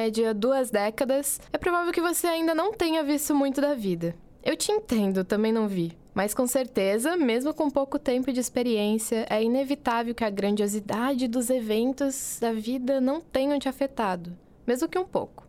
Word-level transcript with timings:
média 0.00 0.32
duas 0.32 0.70
décadas, 0.70 1.38
é 1.52 1.58
provável 1.58 1.92
que 1.92 2.00
você 2.00 2.26
ainda 2.26 2.54
não 2.54 2.72
tenha 2.72 3.04
visto 3.04 3.34
muito 3.34 3.60
da 3.60 3.74
vida. 3.74 4.14
Eu 4.42 4.56
te 4.56 4.72
entendo, 4.72 5.24
também 5.24 5.52
não 5.52 5.68
vi. 5.68 5.92
Mas 6.14 6.32
com 6.32 6.46
certeza, 6.46 7.18
mesmo 7.18 7.52
com 7.52 7.68
pouco 7.68 7.98
tempo 7.98 8.32
de 8.32 8.40
experiência, 8.40 9.26
é 9.28 9.42
inevitável 9.42 10.14
que 10.14 10.24
a 10.24 10.30
grandiosidade 10.30 11.28
dos 11.28 11.50
eventos 11.50 12.38
da 12.40 12.50
vida 12.50 12.98
não 12.98 13.20
tenham 13.20 13.58
te 13.58 13.68
afetado, 13.68 14.34
mesmo 14.66 14.88
que 14.88 14.98
um 14.98 15.04
pouco. 15.04 15.46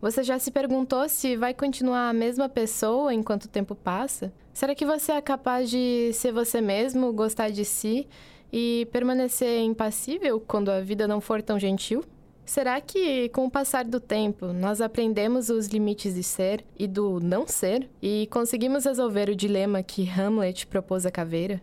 Você 0.00 0.24
já 0.24 0.36
se 0.36 0.50
perguntou 0.50 1.08
se 1.08 1.36
vai 1.36 1.54
continuar 1.54 2.08
a 2.08 2.12
mesma 2.12 2.48
pessoa 2.48 3.14
enquanto 3.14 3.44
o 3.44 3.48
tempo 3.48 3.76
passa? 3.76 4.32
Será 4.52 4.74
que 4.74 4.84
você 4.84 5.12
é 5.12 5.20
capaz 5.20 5.70
de 5.70 6.10
ser 6.12 6.32
você 6.32 6.60
mesmo, 6.60 7.12
gostar 7.12 7.50
de 7.50 7.64
si 7.64 8.08
e 8.52 8.88
permanecer 8.90 9.60
impassível 9.60 10.40
quando 10.40 10.70
a 10.70 10.80
vida 10.80 11.06
não 11.06 11.20
for 11.20 11.40
tão 11.40 11.56
gentil? 11.56 12.04
Será 12.46 12.80
que, 12.80 13.28
com 13.30 13.44
o 13.44 13.50
passar 13.50 13.84
do 13.84 13.98
tempo, 13.98 14.52
nós 14.52 14.80
aprendemos 14.80 15.50
os 15.50 15.66
limites 15.66 16.14
de 16.14 16.22
ser 16.22 16.64
e 16.78 16.86
do 16.86 17.18
não 17.18 17.44
ser 17.44 17.90
e 18.00 18.28
conseguimos 18.30 18.84
resolver 18.84 19.28
o 19.28 19.34
dilema 19.34 19.82
que 19.82 20.08
Hamlet 20.08 20.64
propôs 20.68 21.04
à 21.04 21.10
caveira? 21.10 21.60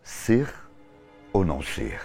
Ser 0.00 0.48
ou 1.32 1.44
não 1.44 1.60
ser? 1.60 2.00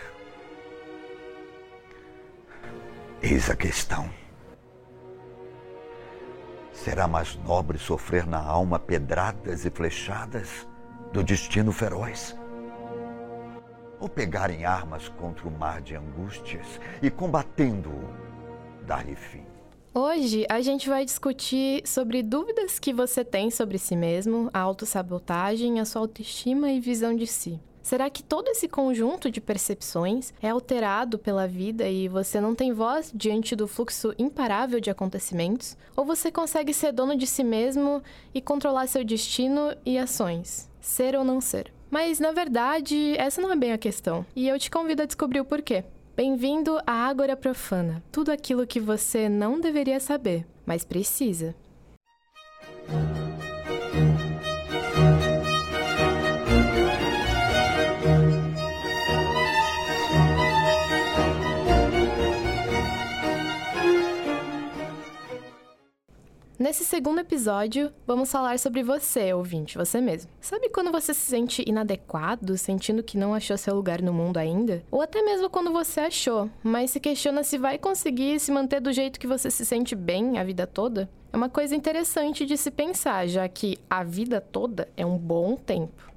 Eis 3.22 3.52
a 3.52 3.56
questão. 3.56 4.10
Será 6.74 7.08
mais 7.08 7.36
nobre 7.46 7.78
sofrer 7.78 8.26
na 8.26 8.40
alma 8.40 8.80
pedradas 8.80 9.64
e 9.64 9.70
flechadas 9.70 10.68
do 11.14 11.24
destino 11.24 11.72
feroz? 11.72 12.36
Ou 14.00 14.08
pegarem 14.08 14.66
armas 14.66 15.10
contra 15.10 15.48
o 15.48 15.52
mar 15.52 15.82
de 15.82 15.96
angústias 15.96 16.80
e 17.02 17.10
combatendo-o, 17.10 18.08
dar-lhe 18.86 19.16
fim. 19.16 19.44
Hoje 19.94 20.46
a 20.48 20.62
gente 20.62 20.88
vai 20.88 21.04
discutir 21.04 21.82
sobre 21.86 22.22
dúvidas 22.22 22.78
que 22.78 22.94
você 22.94 23.26
tem 23.26 23.50
sobre 23.50 23.80
si 23.80 23.96
mesmo, 23.96 24.50
a 24.54 24.60
autossabotagem, 24.60 25.80
a 25.80 25.86
sua 25.86 26.02
autoestima 26.02 26.72
e 26.72 26.80
visão 26.80 27.16
de 27.16 27.26
si. 27.26 27.60
Será 27.82 28.10
que 28.10 28.22
todo 28.22 28.50
esse 28.50 28.68
conjunto 28.68 29.32
de 29.32 29.40
percepções 29.40 30.34
é 30.42 30.50
alterado 30.50 31.18
pela 31.18 31.48
vida 31.48 31.88
e 31.88 32.10
você 32.10 32.42
não 32.42 32.54
tem 32.54 32.74
voz 32.74 33.10
diante 33.16 33.56
do 33.56 33.66
fluxo 33.66 34.14
imparável 34.20 34.82
de 34.82 34.90
acontecimentos? 34.90 35.78
Ou 35.96 36.04
você 36.04 36.30
consegue 36.30 36.74
ser 36.74 36.92
dono 36.92 37.16
de 37.16 37.26
si 37.26 37.46
mesmo 37.46 38.04
e 38.34 38.42
controlar 38.42 38.88
seu 38.88 39.06
destino 39.06 39.74
e 39.86 39.98
ações? 39.98 40.70
Ser 40.82 41.16
ou 41.16 41.24
não 41.24 41.40
ser? 41.40 41.77
Mas 41.90 42.20
na 42.20 42.32
verdade, 42.32 43.16
essa 43.18 43.42
não 43.42 43.52
é 43.52 43.56
bem 43.56 43.72
a 43.72 43.78
questão. 43.78 44.26
E 44.36 44.48
eu 44.48 44.60
te 44.60 44.70
convido 44.70 45.02
a 45.02 45.06
descobrir 45.06 45.40
o 45.40 45.46
porquê. 45.46 45.84
Bem-vindo 46.16 46.80
à 46.86 47.08
Ágora 47.08 47.38
Profana. 47.38 48.04
Tudo 48.12 48.32
aquilo 48.32 48.66
que 48.66 48.80
você 48.80 49.30
não 49.30 49.60
deveria 49.60 50.00
saber, 50.00 50.46
mas 50.66 50.84
precisa. 50.84 51.56
Nesse 66.60 66.84
segundo 66.84 67.20
episódio, 67.20 67.94
vamos 68.08 68.32
falar 68.32 68.58
sobre 68.58 68.82
você, 68.82 69.32
ouvinte, 69.32 69.78
você 69.78 70.02
mesmo. 70.02 70.32
Sabe 70.42 70.70
quando 70.70 70.92
você 70.92 71.14
se 71.14 71.22
sente 71.22 71.64
inadequado, 71.68 72.58
sentindo 72.58 73.04
que 73.04 73.16
não 73.16 73.36
achou 73.36 73.56
seu 73.60 73.76
lugar 73.76 74.02
no 74.02 74.12
mundo 74.12 74.38
ainda? 74.38 74.84
Ou 74.90 75.00
até 75.00 75.22
mesmo 75.22 75.52
quando 75.52 75.72
você 75.72 76.00
achou, 76.00 76.50
mas 76.64 76.90
se 76.90 77.00
questiona 77.00 77.44
se 77.44 77.60
vai 77.60 77.78
conseguir 77.78 78.40
se 78.40 78.52
manter 78.52 78.82
do 78.82 78.92
jeito 78.92 79.20
que 79.20 79.28
você 79.28 79.52
se 79.52 79.64
sente 79.64 79.94
bem 79.94 80.40
a 80.40 80.44
vida 80.44 80.66
toda? 80.66 81.08
É 81.32 81.38
uma 81.38 81.48
coisa 81.48 81.76
interessante 81.76 82.44
de 82.44 82.58
se 82.58 82.72
pensar, 82.72 83.28
já 83.28 83.48
que 83.48 83.78
a 83.88 84.04
vida 84.04 84.42
toda 84.42 84.90
é 84.98 85.06
um 85.06 85.16
bom 85.16 85.56
tempo. 85.56 86.12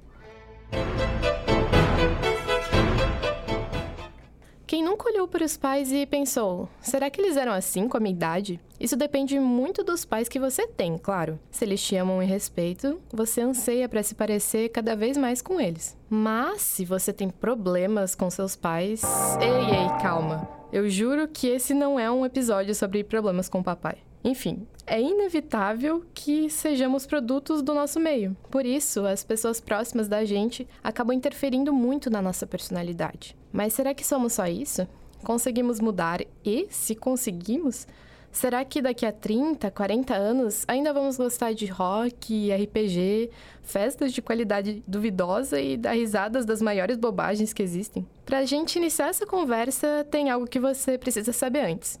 Quem 4.65 4.83
nunca 4.83 5.07
olhou 5.07 5.27
para 5.27 5.45
os 5.45 5.55
pais 5.55 5.91
e 5.91 6.07
pensou: 6.07 6.67
será 6.79 7.11
que 7.11 7.21
eles 7.21 7.37
eram 7.37 7.51
assim 7.51 7.87
com 7.87 7.97
a 7.97 7.99
minha 7.99 8.15
idade? 8.15 8.59
Isso 8.81 8.97
depende 8.97 9.39
muito 9.39 9.83
dos 9.83 10.03
pais 10.03 10.27
que 10.27 10.39
você 10.39 10.65
tem, 10.65 10.97
claro. 10.97 11.39
Se 11.51 11.63
eles 11.63 11.79
te 11.83 11.95
amam 11.95 12.21
e 12.23 12.25
respeitam, 12.25 12.97
você 13.13 13.39
anseia 13.41 13.87
para 13.87 14.01
se 14.01 14.15
parecer 14.15 14.69
cada 14.69 14.95
vez 14.95 15.15
mais 15.15 15.39
com 15.39 15.61
eles. 15.61 15.95
Mas 16.09 16.63
se 16.63 16.83
você 16.83 17.13
tem 17.13 17.29
problemas 17.29 18.15
com 18.15 18.27
seus 18.31 18.55
pais, 18.55 19.03
ei, 19.39 19.77
ei, 19.77 20.01
calma. 20.01 20.49
Eu 20.73 20.89
juro 20.89 21.27
que 21.27 21.45
esse 21.47 21.75
não 21.75 21.99
é 21.99 22.09
um 22.09 22.25
episódio 22.25 22.73
sobre 22.73 23.03
problemas 23.03 23.47
com 23.47 23.59
o 23.59 23.63
papai. 23.63 23.99
Enfim, 24.23 24.65
é 24.87 24.99
inevitável 24.99 26.03
que 26.11 26.49
sejamos 26.49 27.05
produtos 27.05 27.61
do 27.61 27.75
nosso 27.75 27.99
meio. 27.99 28.35
Por 28.49 28.65
isso, 28.65 29.05
as 29.05 29.23
pessoas 29.23 29.61
próximas 29.61 30.07
da 30.07 30.25
gente 30.25 30.67
acabam 30.83 31.15
interferindo 31.15 31.71
muito 31.71 32.09
na 32.09 32.19
nossa 32.19 32.47
personalidade. 32.47 33.37
Mas 33.53 33.73
será 33.73 33.93
que 33.93 34.05
somos 34.05 34.33
só 34.33 34.47
isso? 34.47 34.87
Conseguimos 35.23 35.79
mudar 35.79 36.21
e, 36.43 36.65
se 36.71 36.95
conseguimos, 36.95 37.85
será 38.31 38.63
que 38.63 38.81
daqui 38.81 39.05
a 39.05 39.11
30, 39.11 39.69
40 39.69 40.15
anos 40.15 40.63
ainda 40.67 40.93
vamos 40.93 41.17
gostar 41.17 41.53
de 41.53 41.65
rock, 41.65 42.51
RPG, 42.51 43.29
festas 43.61 44.13
de 44.13 44.21
qualidade 44.21 44.83
duvidosa 44.87 45.59
e 45.59 45.77
dar 45.77 45.93
risadas 45.93 46.45
das 46.45 46.61
maiores 46.61 46.97
bobagens 46.97 47.53
que 47.53 47.61
existem? 47.61 48.07
Pra 48.25 48.45
gente 48.45 48.77
iniciar 48.77 49.09
essa 49.09 49.25
conversa, 49.25 50.05
tem 50.09 50.29
algo 50.29 50.47
que 50.47 50.59
você 50.59 50.97
precisa 50.97 51.33
saber 51.33 51.65
antes. 51.65 51.99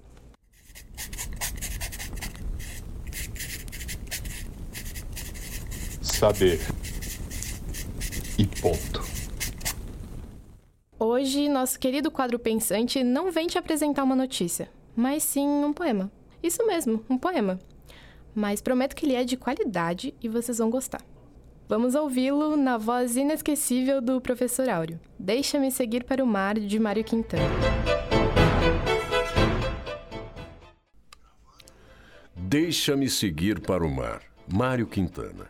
Saber. 6.01 6.59
E 8.37 8.45
ponto. 8.61 9.01
Hoje, 10.99 11.49
nosso 11.49 11.79
querido 11.79 12.11
quadro 12.11 12.37
pensante 12.37 13.03
não 13.03 13.31
vem 13.31 13.47
te 13.47 13.57
apresentar 13.57 14.03
uma 14.03 14.15
notícia, 14.15 14.69
mas 14.95 15.23
sim 15.23 15.47
um 15.47 15.73
poema. 15.73 16.11
Isso 16.41 16.65
mesmo, 16.65 17.03
um 17.09 17.17
poema. 17.17 17.59
Mas 18.33 18.61
prometo 18.61 18.95
que 18.95 19.05
ele 19.05 19.15
é 19.15 19.23
de 19.23 19.37
qualidade 19.37 20.13
e 20.21 20.29
vocês 20.29 20.57
vão 20.57 20.69
gostar. 20.69 21.01
Vamos 21.67 21.95
ouvi-lo 21.95 22.55
na 22.57 22.77
voz 22.77 23.15
inesquecível 23.15 24.01
do 24.01 24.19
professor 24.19 24.69
Áureo. 24.69 24.99
Deixa-me 25.17 25.71
seguir 25.71 26.03
para 26.03 26.23
o 26.23 26.27
mar, 26.27 26.59
de 26.59 26.79
Mário 26.79 27.03
Quintana. 27.03 27.43
Deixa-me 32.35 33.09
seguir 33.09 33.61
para 33.61 33.85
o 33.85 33.89
mar, 33.89 34.21
Mário 34.51 34.85
Quintana. 34.85 35.47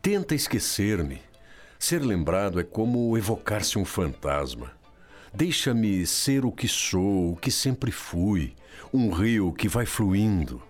Tenta 0.00 0.34
esquecer-me, 0.34 1.20
Ser 1.78 2.04
lembrado 2.04 2.58
é 2.58 2.64
como 2.64 3.16
evocar-se 3.16 3.78
um 3.78 3.84
fantasma. 3.84 4.72
Deixa-me 5.32 6.04
ser 6.06 6.44
o 6.44 6.50
que 6.50 6.66
sou, 6.66 7.32
o 7.32 7.36
que 7.36 7.52
sempre 7.52 7.92
fui, 7.92 8.54
um 8.92 9.10
rio 9.10 9.52
que 9.52 9.68
vai 9.68 9.84
fluindo. 9.84 10.62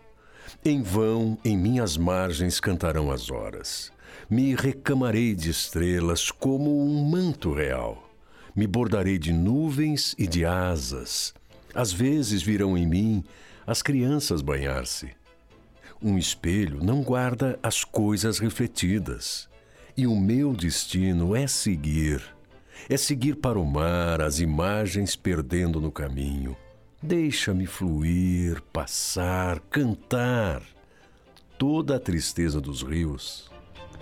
Em 0.64 0.82
vão, 0.82 1.38
em 1.44 1.56
minhas 1.56 1.96
margens 1.96 2.58
cantarão 2.58 3.10
as 3.10 3.30
horas. 3.30 3.92
Me 4.28 4.54
recamarei 4.54 5.34
de 5.34 5.50
estrelas 5.50 6.30
como 6.30 6.84
um 6.84 7.04
manto 7.04 7.52
real. 7.52 8.10
Me 8.54 8.66
bordarei 8.66 9.18
de 9.18 9.32
nuvens 9.32 10.14
e 10.18 10.26
de 10.26 10.44
asas. 10.44 11.32
Às 11.74 11.92
vezes 11.92 12.42
virão 12.42 12.76
em 12.76 12.86
mim 12.86 13.24
as 13.66 13.82
crianças 13.82 14.42
banhar-se. 14.42 15.10
Um 16.02 16.18
espelho 16.18 16.82
não 16.82 17.02
guarda 17.02 17.58
as 17.62 17.84
coisas 17.84 18.38
refletidas. 18.38 19.48
E 19.96 20.06
o 20.06 20.16
meu 20.16 20.54
destino 20.54 21.34
é 21.36 21.46
seguir. 21.46 22.22
É 22.88 22.96
seguir 22.96 23.36
para 23.36 23.58
o 23.58 23.64
mar, 23.64 24.20
as 24.20 24.38
imagens 24.38 25.14
perdendo 25.16 25.80
no 25.80 25.90
caminho. 25.90 26.56
Deixa-me 27.00 27.64
fluir, 27.64 28.60
passar, 28.72 29.60
cantar. 29.70 30.60
Toda 31.56 31.94
a 31.94 32.00
tristeza 32.00 32.60
dos 32.60 32.82
rios 32.82 33.48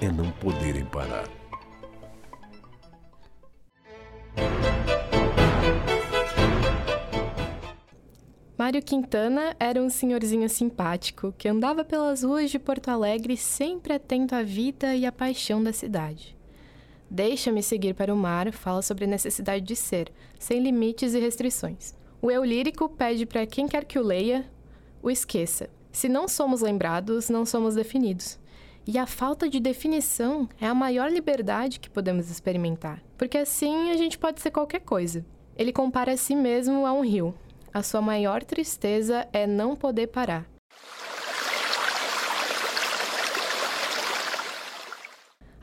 é 0.01 0.11
não 0.11 0.31
poderem 0.33 0.87
parar. 0.87 1.29
Mário 8.57 8.83
Quintana 8.83 9.55
era 9.61 9.83
um 9.83 9.91
senhorzinho 9.91 10.49
simpático 10.49 11.35
que 11.37 11.51
andava 11.51 11.85
pelas 11.85 12.23
ruas 12.23 12.51
de 12.51 12.59
Porto 12.59 12.89
Alegre 12.89 13.37
sempre 13.37 13.93
atento 13.93 14.35
à 14.35 14.43
vida 14.43 14.97
e 14.97 15.05
à 15.05 15.13
paixão 15.13 15.63
da 15.63 15.73
cidade. 15.73 16.35
Deixa-me 17.11 17.63
seguir 17.63 17.95
para 17.95 18.13
o 18.13 18.17
mar 18.17 18.51
fala 18.53 18.81
sobre 18.81 19.05
a 19.05 19.09
necessidade 19.09 19.63
de 19.67 19.77
ser, 19.77 20.11
sem 20.39 20.63
limites 20.63 21.13
e 21.13 21.21
restrições. 21.21 21.95
O 22.27 22.31
eu 22.33 22.45
lírico 22.45 22.89
pede 22.89 23.25
para 23.25 23.47
quem 23.47 23.69
quer 23.69 23.85
que 23.85 24.01
o 24.01 24.03
leia, 24.03 24.45
o 25.01 25.09
esqueça. 25.09 25.71
Se 25.93 26.09
não 26.09 26.27
somos 26.27 26.61
lembrados, 26.61 27.31
não 27.31 27.47
somos 27.47 27.77
definidos. 27.77 28.37
E 28.85 28.99
a 28.99 29.07
falta 29.07 29.49
de 29.49 29.61
definição 29.61 30.49
é 30.61 30.67
a 30.67 30.75
maior 30.75 31.09
liberdade 31.09 31.79
que 31.79 31.89
podemos 31.89 32.29
experimentar, 32.29 33.01
porque 33.17 33.39
assim 33.39 33.93
a 33.93 33.97
gente 33.97 34.19
pode 34.19 34.41
ser 34.41 34.51
qualquer 34.51 34.81
coisa. 34.81 35.25
Ele 35.55 35.73
compara 35.73 36.15
a 36.15 36.17
si 36.17 36.35
mesmo 36.35 36.85
a 36.85 36.93
um 36.93 37.01
rio, 37.01 37.33
a 37.73 37.81
sua 37.81 38.03
maior 38.03 38.43
tristeza 38.43 39.29
é 39.33 39.47
não 39.47 39.77
poder 39.77 40.09
parar. 40.09 40.56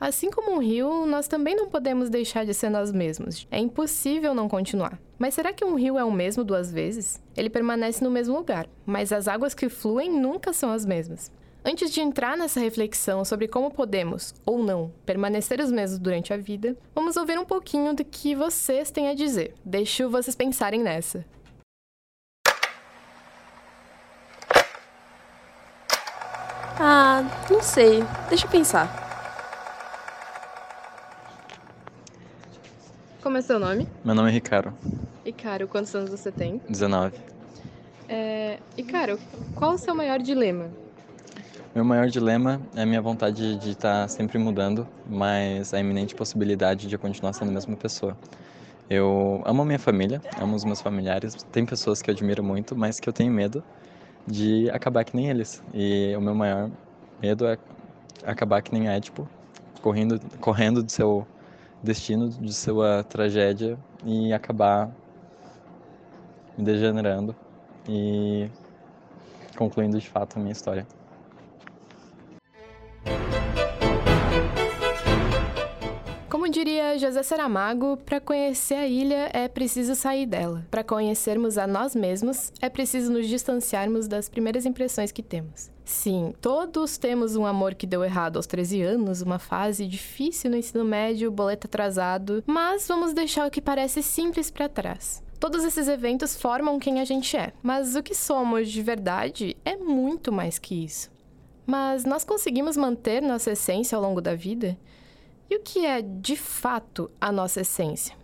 Assim 0.03 0.29
como 0.29 0.51
um 0.51 0.59
rio, 0.59 1.05
nós 1.05 1.29
também 1.29 1.55
não 1.55 1.69
podemos 1.69 2.09
deixar 2.09 2.45
de 2.45 2.53
ser 2.53 2.69
nós 2.69 2.91
mesmos. 2.91 3.47
É 3.49 3.57
impossível 3.57 4.33
não 4.33 4.49
continuar. 4.49 4.99
Mas 5.17 5.33
será 5.33 5.53
que 5.53 5.63
um 5.63 5.75
rio 5.75 5.97
é 5.97 6.03
o 6.03 6.11
mesmo 6.11 6.43
duas 6.43 6.69
vezes? 6.69 7.23
Ele 7.37 7.49
permanece 7.49 8.03
no 8.03 8.11
mesmo 8.11 8.35
lugar, 8.35 8.67
mas 8.85 9.13
as 9.13 9.29
águas 9.29 9.53
que 9.53 9.69
fluem 9.69 10.11
nunca 10.11 10.51
são 10.51 10.73
as 10.73 10.85
mesmas. 10.85 11.31
Antes 11.63 11.89
de 11.89 12.01
entrar 12.01 12.35
nessa 12.35 12.59
reflexão 12.59 13.23
sobre 13.23 13.47
como 13.47 13.71
podemos, 13.71 14.35
ou 14.45 14.61
não, 14.61 14.91
permanecer 15.05 15.61
os 15.61 15.71
mesmos 15.71 15.99
durante 15.99 16.33
a 16.33 16.37
vida, 16.37 16.75
vamos 16.93 17.15
ouvir 17.15 17.39
um 17.39 17.45
pouquinho 17.45 17.93
do 17.93 18.03
que 18.03 18.35
vocês 18.35 18.91
têm 18.91 19.07
a 19.07 19.13
dizer. 19.13 19.53
Deixo 19.63 20.09
vocês 20.09 20.35
pensarem 20.35 20.83
nessa. 20.83 21.23
Ah, 26.77 27.23
não 27.49 27.61
sei. 27.61 28.03
Deixa 28.27 28.45
eu 28.45 28.51
pensar. 28.51 29.02
Como 33.33 33.39
é 33.39 33.41
seu 33.41 33.59
nome? 33.59 33.87
Meu 34.05 34.13
nome 34.13 34.29
é 34.29 34.31
Ricardo. 34.31 34.71
Icaro, 35.25 35.67
quantos 35.67 35.95
anos 35.95 36.11
você 36.11 36.31
tem? 36.31 36.61
19. 36.69 37.15
É... 38.07 38.59
Icaro, 38.77 39.19
qual 39.55 39.73
o 39.73 39.77
seu 39.79 39.95
maior 39.95 40.19
dilema? 40.19 40.69
Meu 41.73 41.83
maior 41.83 42.05
dilema 42.09 42.61
é 42.75 42.83
a 42.83 42.85
minha 42.85 43.01
vontade 43.01 43.55
de 43.55 43.71
estar 43.71 44.07
sempre 44.07 44.37
mudando, 44.37 44.87
mas 45.09 45.73
a 45.73 45.79
iminente 45.79 46.13
possibilidade 46.13 46.85
de 46.85 46.93
eu 46.93 46.99
continuar 46.99 47.33
sendo 47.33 47.49
a 47.49 47.53
mesma 47.53 47.75
pessoa. 47.75 48.15
Eu 48.87 49.41
amo 49.47 49.63
a 49.63 49.65
minha 49.65 49.79
família, 49.79 50.21
amo 50.39 50.55
os 50.55 50.63
meus 50.63 50.79
familiares, 50.79 51.33
tem 51.51 51.65
pessoas 51.65 52.03
que 52.03 52.11
eu 52.11 52.13
admiro 52.13 52.43
muito, 52.43 52.75
mas 52.75 52.99
que 52.99 53.09
eu 53.09 53.13
tenho 53.13 53.33
medo 53.33 53.63
de 54.27 54.69
acabar 54.69 55.03
que 55.03 55.15
nem 55.15 55.31
eles. 55.31 55.59
E 55.73 56.15
o 56.15 56.21
meu 56.21 56.35
maior 56.35 56.69
medo 57.19 57.47
é 57.47 57.57
acabar 58.23 58.61
que 58.61 58.71
nem 58.71 58.87
Édipo, 58.89 59.27
correndo, 59.81 60.19
correndo 60.39 60.83
do 60.83 60.91
seu 60.91 61.25
destino 61.83 62.29
de 62.29 62.53
sua 62.53 63.03
tragédia 63.03 63.77
e 64.05 64.31
acabar 64.31 64.89
me 66.57 66.63
degenerando 66.63 67.35
e 67.87 68.49
concluindo 69.57 69.99
de 69.99 70.09
fato 70.09 70.37
a 70.37 70.39
minha 70.39 70.53
história. 70.53 70.87
Como 76.29 76.49
diria 76.49 76.97
José 76.97 77.21
Saramago, 77.21 77.97
para 77.97 78.19
conhecer 78.19 78.75
a 78.75 78.87
ilha 78.87 79.29
é 79.33 79.47
preciso 79.47 79.93
sair 79.93 80.25
dela. 80.25 80.65
Para 80.71 80.83
conhecermos 80.83 81.57
a 81.57 81.67
nós 81.67 81.95
mesmos, 81.95 82.51
é 82.61 82.69
preciso 82.69 83.11
nos 83.11 83.27
distanciarmos 83.27 84.07
das 84.07 84.29
primeiras 84.29 84.65
impressões 84.65 85.11
que 85.11 85.21
temos. 85.21 85.72
Sim, 85.85 86.33
todos 86.39 86.97
temos 86.97 87.35
um 87.35 87.45
amor 87.45 87.75
que 87.75 87.85
deu 87.85 88.03
errado 88.03 88.37
aos 88.37 88.47
13 88.47 88.81
anos, 88.81 89.21
uma 89.21 89.37
fase 89.37 89.85
difícil 89.85 90.49
no 90.49 90.57
ensino 90.57 90.85
médio, 90.85 91.31
boleto 91.31 91.67
atrasado, 91.67 92.43
mas 92.47 92.87
vamos 92.87 93.13
deixar 93.13 93.47
o 93.47 93.51
que 93.51 93.61
parece 93.61 94.01
simples 94.01 94.49
para 94.49 94.69
trás. 94.69 95.21
Todos 95.39 95.65
esses 95.65 95.89
eventos 95.89 96.37
formam 96.37 96.79
quem 96.79 97.01
a 97.01 97.05
gente 97.05 97.35
é, 97.35 97.51
mas 97.61 97.97
o 97.97 98.03
que 98.03 98.15
somos 98.15 98.71
de 98.71 98.81
verdade 98.81 99.57
é 99.65 99.75
muito 99.75 100.31
mais 100.31 100.57
que 100.57 100.85
isso. 100.85 101.11
Mas 101.65 102.05
nós 102.05 102.23
conseguimos 102.23 102.77
manter 102.77 103.21
nossa 103.21 103.51
essência 103.51 103.95
ao 103.95 104.01
longo 104.01 104.21
da 104.21 104.35
vida? 104.35 104.77
E 105.49 105.57
o 105.57 105.59
que 105.59 105.85
é, 105.85 106.01
de 106.01 106.37
fato, 106.37 107.11
a 107.19 107.31
nossa 107.31 107.61
essência? 107.61 108.15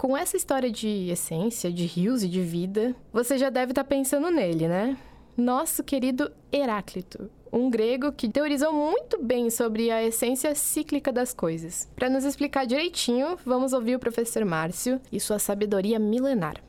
Com 0.00 0.16
essa 0.16 0.34
história 0.34 0.70
de 0.70 1.10
essência, 1.10 1.70
de 1.70 1.84
rios 1.84 2.22
e 2.22 2.28
de 2.28 2.40
vida, 2.40 2.96
você 3.12 3.36
já 3.36 3.50
deve 3.50 3.72
estar 3.72 3.84
tá 3.84 3.88
pensando 3.88 4.30
nele, 4.30 4.66
né? 4.66 4.96
Nosso 5.36 5.84
querido 5.84 6.32
Heráclito, 6.50 7.30
um 7.52 7.68
grego 7.68 8.10
que 8.10 8.26
teorizou 8.26 8.72
muito 8.72 9.22
bem 9.22 9.50
sobre 9.50 9.90
a 9.90 10.02
essência 10.02 10.54
cíclica 10.54 11.12
das 11.12 11.34
coisas. 11.34 11.86
Para 11.94 12.08
nos 12.08 12.24
explicar 12.24 12.64
direitinho, 12.64 13.36
vamos 13.44 13.74
ouvir 13.74 13.94
o 13.94 13.98
professor 13.98 14.42
Márcio 14.42 14.98
e 15.12 15.20
sua 15.20 15.38
sabedoria 15.38 15.98
milenar. 15.98 16.64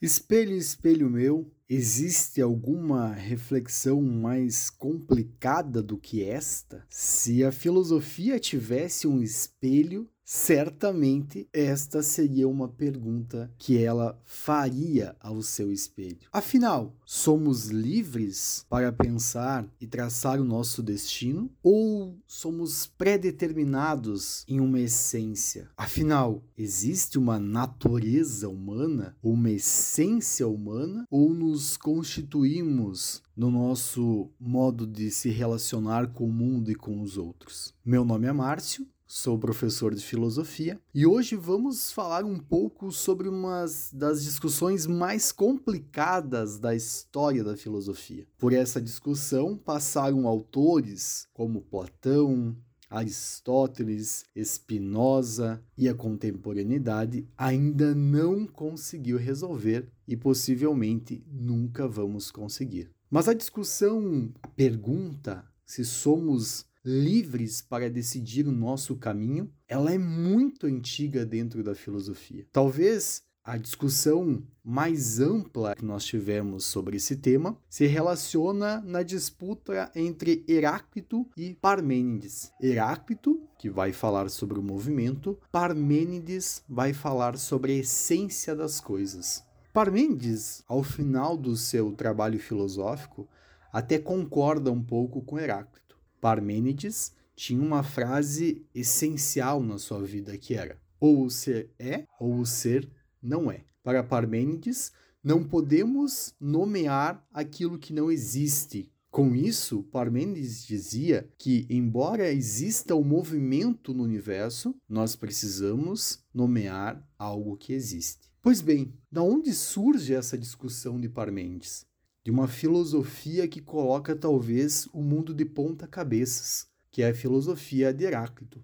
Espelho, 0.00 0.56
espelho 0.56 1.10
meu, 1.10 1.50
existe 1.68 2.40
alguma 2.40 3.12
reflexão 3.12 4.00
mais 4.00 4.70
complicada 4.70 5.82
do 5.82 5.98
que 5.98 6.24
esta? 6.24 6.86
Se 6.88 7.44
a 7.44 7.52
filosofia 7.52 8.40
tivesse 8.40 9.06
um 9.06 9.22
espelho, 9.22 10.08
certamente 10.30 11.48
esta 11.54 12.02
seria 12.02 12.46
uma 12.46 12.68
pergunta 12.68 13.50
que 13.56 13.82
ela 13.82 14.20
faria 14.26 15.16
ao 15.20 15.40
seu 15.40 15.72
espelho. 15.72 16.18
Afinal, 16.30 16.94
somos 17.02 17.68
livres 17.68 18.66
para 18.68 18.92
pensar 18.92 19.66
e 19.80 19.86
traçar 19.86 20.38
o 20.38 20.44
nosso 20.44 20.82
destino 20.82 21.50
ou 21.62 22.14
somos 22.26 22.86
predeterminados 22.86 24.44
em 24.46 24.60
uma 24.60 24.78
essência? 24.78 25.70
Afinal, 25.74 26.42
existe 26.58 27.18
uma 27.18 27.38
natureza 27.38 28.50
humana, 28.50 29.16
uma 29.22 29.48
essência 29.48 30.46
humana 30.46 31.06
ou 31.10 31.32
nos 31.32 31.78
constituímos 31.78 33.22
no 33.34 33.50
nosso 33.50 34.28
modo 34.38 34.86
de 34.86 35.10
se 35.10 35.30
relacionar 35.30 36.08
com 36.12 36.24
o 36.24 36.32
mundo 36.32 36.70
e 36.70 36.74
com 36.74 37.00
os 37.00 37.16
outros? 37.16 37.74
Meu 37.82 38.04
nome 38.04 38.26
é 38.26 38.32
Márcio 38.32 38.86
sou 39.08 39.38
professor 39.38 39.94
de 39.94 40.04
filosofia 40.04 40.78
e 40.94 41.06
hoje 41.06 41.34
vamos 41.34 41.90
falar 41.90 42.26
um 42.26 42.38
pouco 42.38 42.92
sobre 42.92 43.26
uma 43.26 43.64
das 43.90 44.22
discussões 44.22 44.86
mais 44.86 45.32
complicadas 45.32 46.58
da 46.58 46.74
história 46.74 47.42
da 47.42 47.56
filosofia. 47.56 48.26
Por 48.36 48.52
essa 48.52 48.82
discussão 48.82 49.56
passaram 49.56 50.28
autores 50.28 51.26
como 51.32 51.62
Platão, 51.62 52.54
Aristóteles, 52.90 54.26
Spinoza 54.36 55.62
e 55.76 55.88
a 55.88 55.94
contemporaneidade 55.94 57.26
ainda 57.36 57.94
não 57.94 58.46
conseguiu 58.46 59.16
resolver 59.16 59.90
e 60.06 60.18
possivelmente 60.18 61.24
nunca 61.26 61.88
vamos 61.88 62.30
conseguir. 62.30 62.90
Mas 63.10 63.26
a 63.26 63.32
discussão, 63.32 64.30
a 64.42 64.48
pergunta 64.48 65.46
se 65.64 65.84
somos 65.84 66.67
livres 66.84 67.60
para 67.60 67.90
decidir 67.90 68.46
o 68.46 68.52
nosso 68.52 68.96
caminho, 68.96 69.50
ela 69.66 69.92
é 69.92 69.98
muito 69.98 70.66
antiga 70.66 71.24
dentro 71.24 71.62
da 71.62 71.74
filosofia. 71.74 72.46
Talvez 72.52 73.22
a 73.48 73.56
discussão 73.56 74.42
mais 74.62 75.20
ampla 75.20 75.74
que 75.74 75.82
nós 75.82 76.04
tivemos 76.04 76.66
sobre 76.66 76.98
esse 76.98 77.16
tema 77.16 77.56
se 77.66 77.86
relaciona 77.86 78.82
na 78.82 79.02
disputa 79.02 79.90
entre 79.94 80.44
Heráclito 80.46 81.26
e 81.34 81.54
Parmênides. 81.54 82.52
Heráclito, 82.60 83.40
que 83.58 83.70
vai 83.70 83.90
falar 83.90 84.28
sobre 84.28 84.58
o 84.58 84.62
movimento, 84.62 85.38
Parmênides 85.50 86.62
vai 86.68 86.92
falar 86.92 87.38
sobre 87.38 87.72
a 87.72 87.76
essência 87.76 88.54
das 88.54 88.80
coisas. 88.80 89.42
Parmênides, 89.72 90.62
ao 90.68 90.82
final 90.82 91.34
do 91.34 91.56
seu 91.56 91.92
trabalho 91.92 92.38
filosófico, 92.38 93.26
até 93.72 93.98
concorda 93.98 94.70
um 94.70 94.82
pouco 94.82 95.22
com 95.22 95.38
Heráclito. 95.38 95.87
Parmênides 96.20 97.12
tinha 97.34 97.62
uma 97.62 97.82
frase 97.82 98.66
essencial 98.74 99.62
na 99.62 99.78
sua 99.78 100.02
vida 100.02 100.36
que 100.36 100.54
era: 100.54 100.78
ou 101.00 101.24
o 101.24 101.30
ser 101.30 101.70
é, 101.78 102.04
ou 102.18 102.38
o 102.38 102.46
ser 102.46 102.90
não 103.22 103.50
é. 103.50 103.64
Para 103.82 104.02
Parmênides, 104.02 104.92
não 105.22 105.44
podemos 105.44 106.34
nomear 106.40 107.26
aquilo 107.32 107.78
que 107.78 107.92
não 107.92 108.10
existe. 108.10 108.90
Com 109.10 109.34
isso, 109.34 109.82
Parmênides 109.84 110.66
dizia 110.66 111.28
que, 111.38 111.66
embora 111.70 112.30
exista 112.30 112.94
o 112.94 113.00
um 113.00 113.04
movimento 113.04 113.94
no 113.94 114.02
universo, 114.02 114.74
nós 114.88 115.16
precisamos 115.16 116.22
nomear 116.34 117.02
algo 117.18 117.56
que 117.56 117.72
existe. 117.72 118.30
Pois 118.42 118.60
bem, 118.60 118.92
da 119.10 119.22
onde 119.22 119.52
surge 119.54 120.14
essa 120.14 120.36
discussão 120.36 121.00
de 121.00 121.08
Parmênides? 121.08 121.87
De 122.28 122.30
uma 122.30 122.46
filosofia 122.46 123.48
que 123.48 123.58
coloca 123.58 124.14
talvez 124.14 124.86
o 124.92 125.00
mundo 125.00 125.32
de 125.32 125.46
ponta 125.46 125.86
cabeças, 125.86 126.66
que 126.90 127.00
é 127.02 127.08
a 127.08 127.14
filosofia 127.14 127.90
de 127.90 128.04
Heráclito. 128.04 128.62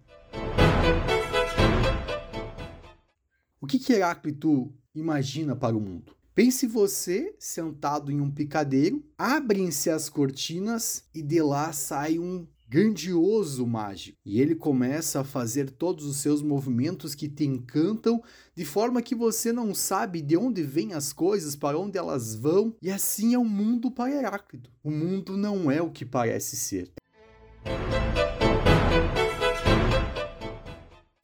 O 3.58 3.66
que, 3.66 3.78
que 3.78 3.94
Heráclito 3.94 4.70
imagina 4.94 5.56
para 5.56 5.74
o 5.74 5.80
mundo? 5.80 6.14
Pense 6.34 6.66
você 6.66 7.34
sentado 7.38 8.12
em 8.12 8.20
um 8.20 8.30
picadeiro, 8.30 9.02
abrem-se 9.16 9.88
as 9.88 10.10
cortinas 10.10 11.08
e 11.14 11.22
de 11.22 11.40
lá 11.40 11.72
sai 11.72 12.18
um 12.18 12.46
grandioso 12.68 13.66
mágico. 13.66 14.18
E 14.24 14.40
ele 14.40 14.54
começa 14.54 15.20
a 15.20 15.24
fazer 15.24 15.70
todos 15.70 16.04
os 16.04 16.16
seus 16.18 16.42
movimentos 16.42 17.14
que 17.14 17.28
te 17.28 17.44
encantam, 17.44 18.22
de 18.54 18.64
forma 18.64 19.02
que 19.02 19.14
você 19.14 19.52
não 19.52 19.74
sabe 19.74 20.20
de 20.20 20.36
onde 20.36 20.62
vêm 20.62 20.92
as 20.92 21.12
coisas, 21.12 21.54
para 21.56 21.78
onde 21.78 21.98
elas 21.98 22.34
vão, 22.34 22.76
e 22.82 22.90
assim 22.90 23.34
é 23.34 23.38
o 23.38 23.44
mundo 23.44 23.90
para 23.90 24.12
Heráclito. 24.12 24.70
O 24.82 24.90
mundo 24.90 25.36
não 25.36 25.70
é 25.70 25.80
o 25.82 25.90
que 25.90 26.04
parece 26.04 26.56
ser. 26.56 26.92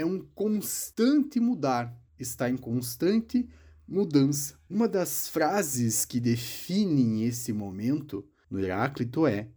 é 0.01 0.05
um 0.05 0.21
constante 0.35 1.39
mudar, 1.39 1.95
está 2.19 2.49
em 2.49 2.57
constante 2.57 3.47
mudança. 3.87 4.59
Uma 4.69 4.89
das 4.89 5.29
frases 5.29 6.07
que 6.07 6.19
definem 6.19 7.25
esse 7.25 7.53
momento 7.53 8.27
no 8.51 8.59
Heráclito 8.59 9.27
é: 9.27 9.49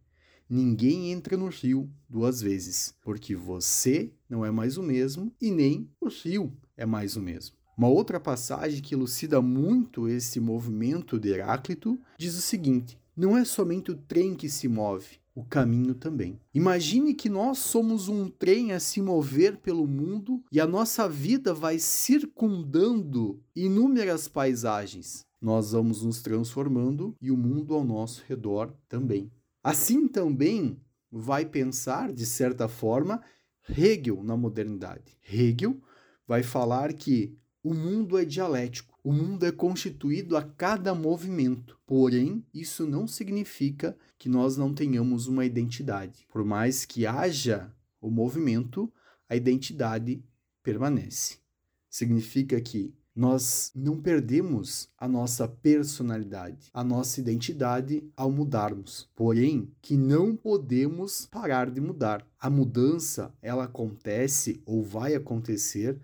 Ninguém 0.49 1.11
entra 1.11 1.37
no 1.37 1.47
rio 1.47 1.89
duas 2.07 2.41
vezes, 2.41 2.93
porque 3.01 3.35
você 3.35 4.11
não 4.29 4.45
é 4.45 4.51
mais 4.51 4.77
o 4.77 4.83
mesmo 4.83 5.33
e 5.41 5.49
nem 5.49 5.89
o 5.99 6.07
rio 6.07 6.51
é 6.77 6.85
mais 6.85 7.15
o 7.15 7.21
mesmo. 7.21 7.55
Uma 7.77 7.87
outra 7.87 8.19
passagem 8.19 8.81
que 8.81 8.93
elucida 8.93 9.41
muito 9.41 10.07
esse 10.07 10.39
movimento 10.39 11.19
de 11.19 11.29
Heráclito 11.29 11.99
diz 12.17 12.37
o 12.37 12.41
seguinte: 12.41 12.99
não 13.15 13.37
é 13.37 13.43
somente 13.43 13.91
o 13.91 13.95
trem 13.95 14.35
que 14.35 14.47
se 14.47 14.67
move, 14.67 15.19
o 15.35 15.43
caminho 15.43 15.95
também. 15.95 16.39
Imagine 16.53 17.13
que 17.13 17.29
nós 17.29 17.57
somos 17.57 18.07
um 18.07 18.29
trem 18.29 18.71
a 18.71 18.79
se 18.79 19.01
mover 19.01 19.57
pelo 19.57 19.87
mundo 19.87 20.43
e 20.51 20.59
a 20.59 20.67
nossa 20.67 21.09
vida 21.09 21.53
vai 21.53 21.79
circundando 21.79 23.39
inúmeras 23.55 24.27
paisagens. 24.27 25.25
Nós 25.41 25.71
vamos 25.71 26.03
nos 26.03 26.21
transformando 26.21 27.15
e 27.21 27.31
o 27.31 27.37
mundo 27.37 27.73
ao 27.73 27.83
nosso 27.83 28.23
redor 28.27 28.73
também. 28.87 29.31
Assim 29.63 30.09
também 30.09 30.79
vai 31.09 31.45
pensar, 31.45 32.11
de 32.11 32.25
certa 32.25 32.67
forma, 32.67 33.23
Hegel 33.69 34.21
na 34.23 34.35
modernidade. 34.35 35.17
Hegel 35.23 35.81
vai 36.27 36.43
falar 36.43 36.91
que 36.93 37.37
o 37.63 37.73
mundo 37.73 38.17
é 38.17 38.25
dialético, 38.25 38.99
o 39.01 39.13
mundo 39.13 39.45
é 39.45 39.51
constituído 39.51 40.35
a 40.35 40.43
cada 40.43 40.93
movimento. 40.93 41.79
Porém, 41.85 42.45
isso 42.53 42.85
não 42.85 43.07
significa 43.07 43.97
que 44.17 44.27
nós 44.27 44.57
não 44.57 44.73
tenhamos 44.73 45.27
uma 45.27 45.45
identidade. 45.45 46.25
Por 46.29 46.43
mais 46.43 46.83
que 46.83 47.05
haja 47.05 47.73
o 48.01 48.09
movimento, 48.09 48.91
a 49.29 49.35
identidade 49.35 50.21
permanece. 50.61 51.37
Significa 51.89 52.59
que 52.59 52.93
nós 53.15 53.71
não 53.75 54.01
perdemos 54.01 54.89
a 54.97 55.07
nossa 55.07 55.47
personalidade, 55.47 56.69
a 56.73 56.83
nossa 56.83 57.19
identidade 57.19 58.03
ao 58.17 58.31
mudarmos. 58.31 59.09
Porém, 59.15 59.71
que 59.81 59.95
não 59.95 60.35
podemos 60.35 61.27
parar 61.27 61.69
de 61.69 61.79
mudar. 61.79 62.25
A 62.39 62.49
mudança, 62.49 63.33
ela 63.41 63.65
acontece 63.65 64.61
ou 64.65 64.83
vai 64.83 65.13
acontecer 65.13 65.99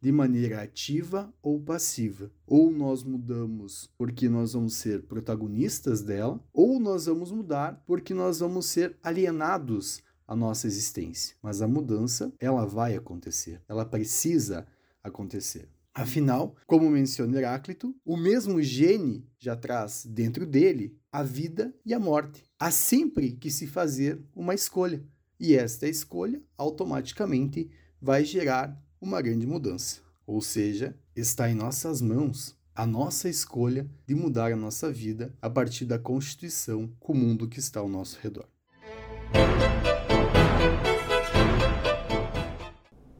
de 0.00 0.10
maneira 0.10 0.62
ativa 0.62 1.32
ou 1.42 1.60
passiva. 1.60 2.30
Ou 2.46 2.70
nós 2.70 3.02
mudamos 3.02 3.90
porque 3.96 4.28
nós 4.28 4.52
vamos 4.54 4.74
ser 4.74 5.02
protagonistas 5.02 6.02
dela, 6.02 6.38
ou 6.52 6.80
nós 6.80 7.06
vamos 7.06 7.30
mudar 7.30 7.82
porque 7.86 8.12
nós 8.12 8.40
vamos 8.40 8.66
ser 8.66 8.96
alienados 9.02 10.02
à 10.26 10.34
nossa 10.34 10.66
existência. 10.66 11.36
Mas 11.42 11.60
a 11.62 11.68
mudança, 11.68 12.32
ela 12.40 12.66
vai 12.66 12.96
acontecer. 12.96 13.62
Ela 13.68 13.84
precisa 13.84 14.66
acontecer. 15.02 15.68
Afinal, 15.96 16.56
como 16.66 16.90
menciona 16.90 17.38
Heráclito, 17.38 17.94
o 18.04 18.16
mesmo 18.16 18.60
gene 18.60 19.24
já 19.38 19.54
traz 19.54 20.04
dentro 20.04 20.44
dele 20.44 20.98
a 21.12 21.22
vida 21.22 21.72
e 21.86 21.94
a 21.94 22.00
morte. 22.00 22.42
Há 22.58 22.72
sempre 22.72 23.30
que 23.30 23.48
se 23.48 23.68
fazer 23.68 24.20
uma 24.34 24.54
escolha, 24.54 25.04
e 25.38 25.54
esta 25.54 25.86
escolha 25.86 26.42
automaticamente 26.58 27.70
vai 28.02 28.24
gerar 28.24 28.76
uma 29.00 29.22
grande 29.22 29.46
mudança. 29.46 30.00
Ou 30.26 30.40
seja, 30.40 30.98
está 31.14 31.48
em 31.48 31.54
nossas 31.54 32.02
mãos 32.02 32.58
a 32.74 32.84
nossa 32.84 33.28
escolha 33.28 33.88
de 34.04 34.16
mudar 34.16 34.52
a 34.52 34.56
nossa 34.56 34.90
vida 34.90 35.32
a 35.40 35.48
partir 35.48 35.84
da 35.84 35.96
constituição 35.96 36.92
com 36.98 37.12
o 37.12 37.16
mundo 37.16 37.48
que 37.48 37.60
está 37.60 37.78
ao 37.78 37.88
nosso 37.88 38.18
redor. 38.20 38.48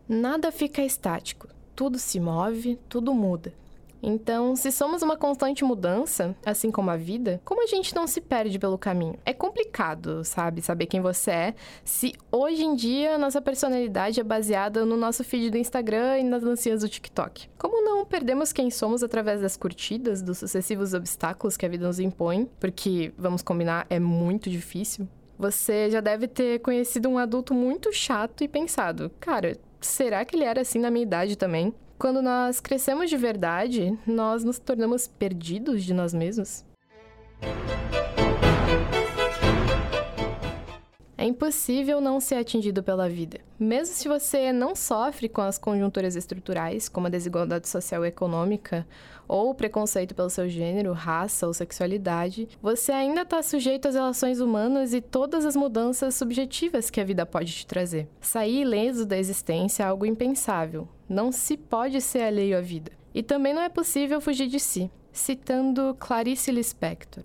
Nada 0.09 0.51
fica 0.51 0.83
estático, 0.83 1.49
tudo 1.75 1.99
se 1.99 2.21
move, 2.21 2.79
tudo 2.89 3.13
muda. 3.15 3.53
Então, 4.07 4.55
se 4.55 4.71
somos 4.71 5.01
uma 5.01 5.17
constante 5.17 5.65
mudança, 5.65 6.37
assim 6.45 6.71
como 6.71 6.91
a 6.91 6.97
vida, 6.97 7.41
como 7.43 7.63
a 7.63 7.67
gente 7.67 7.95
não 7.95 8.07
se 8.07 8.21
perde 8.21 8.59
pelo 8.59 8.77
caminho? 8.77 9.19
É 9.25 9.33
complicado, 9.33 10.23
sabe, 10.25 10.61
saber 10.61 10.85
quem 10.85 11.01
você 11.01 11.31
é, 11.31 11.55
se 11.83 12.13
hoje 12.31 12.63
em 12.63 12.77
dia 12.77 13.17
nossa 13.17 13.41
personalidade 13.41 14.21
é 14.21 14.23
baseada 14.23 14.85
no 14.85 14.95
nosso 14.95 15.25
feed 15.25 15.49
do 15.49 15.57
Instagram 15.57 16.19
e 16.19 16.23
nas 16.23 16.43
dancinhas 16.43 16.83
do 16.83 16.89
TikTok. 16.89 17.49
Como 17.57 17.83
não 17.83 18.05
perdemos 18.05 18.53
quem 18.53 18.71
somos 18.71 19.03
através 19.03 19.41
das 19.41 19.57
curtidas, 19.57 20.21
dos 20.21 20.37
sucessivos 20.37 20.93
obstáculos 20.93 21.57
que 21.57 21.65
a 21.65 21.69
vida 21.71 21.87
nos 21.87 21.99
impõe, 21.99 22.47
porque, 22.61 23.11
vamos 23.17 23.41
combinar, 23.41 23.87
é 23.89 23.99
muito 23.99 24.51
difícil? 24.51 25.09
Você 25.39 25.91
já 25.91 26.01
deve 26.01 26.29
ter 26.29 26.61
conhecido 26.61 27.09
um 27.09 27.17
adulto 27.17 27.55
muito 27.55 27.91
chato 27.91 28.45
e 28.45 28.49
pensado, 28.49 29.11
cara, 29.19 29.57
será 29.87 30.25
que 30.25 30.37
ele 30.37 30.45
era 30.45 30.61
assim 30.61 30.79
na 30.79 30.91
minha 30.91 31.03
idade 31.03 31.37
também? 31.37 31.75
Quando 31.99 32.21
nós 32.21 32.61
crescemos 32.61 33.09
de 33.09 33.17
verdade, 33.17 33.97
nós 34.07 34.45
nos 34.45 34.59
tornamos 34.59 35.07
perdidos 35.07 35.85
de 35.85 35.95
nós 35.95 36.13
mesmos. 36.13 36.65
É 41.17 41.25
impossível 41.25 42.01
não 42.01 42.19
ser 42.19 42.35
atingido 42.35 42.83
pela 42.83 43.09
vida. 43.09 43.39
Mesmo 43.59 43.95
se 43.95 44.09
você 44.09 44.53
não 44.53 44.75
sofre 44.75 45.29
com 45.29 45.41
as 45.41 45.59
conjunturas 45.59 46.17
estruturais, 46.17 46.89
como 46.89 47.07
a 47.07 47.11
desigualdade 47.11 47.69
social 47.69 48.05
e 48.05 48.09
econômica, 48.09 48.85
ou 49.29 49.55
preconceito 49.55 50.15
pelo 50.15 50.29
seu 50.29 50.49
gênero, 50.49 50.93
raça 50.93 51.47
ou 51.47 51.55
sexualidade, 51.55 52.49
você 52.61 52.91
ainda 52.91 53.23
está 53.23 53.43
sujeito 53.43 53.87
às 53.87 53.95
relações 53.95 54.41
humanas 54.41 54.93
e 54.93 55.01
todas 55.01 55.47
as 55.47 55.55
mudanças 55.55 56.17
subjetivas 56.17 56.91
que 56.91 57.01
a 57.01 57.05
vida 57.05 57.25
pode 57.25 57.53
te 57.53 57.67
trazer. 57.67 58.09
Sair 58.21 58.63
ileso 58.63 59.07
da 59.07 59.17
existência 59.17 59.85
é 59.85 59.87
algo 59.87 60.05
impensável. 60.05 60.89
Não 61.09 61.31
se 61.31 61.57
pode 61.57 62.01
ser 62.01 62.23
alheio 62.23 62.59
à 62.59 62.61
vida. 62.61 62.91
E 63.15 63.23
também 63.23 63.55
não 63.55 63.63
é 63.63 63.69
possível 63.69 64.21
fugir 64.21 64.49
de 64.49 64.59
si. 64.59 64.91
Citando 65.13 65.95
Clarice 65.99 66.51
Lispector. 66.51 67.25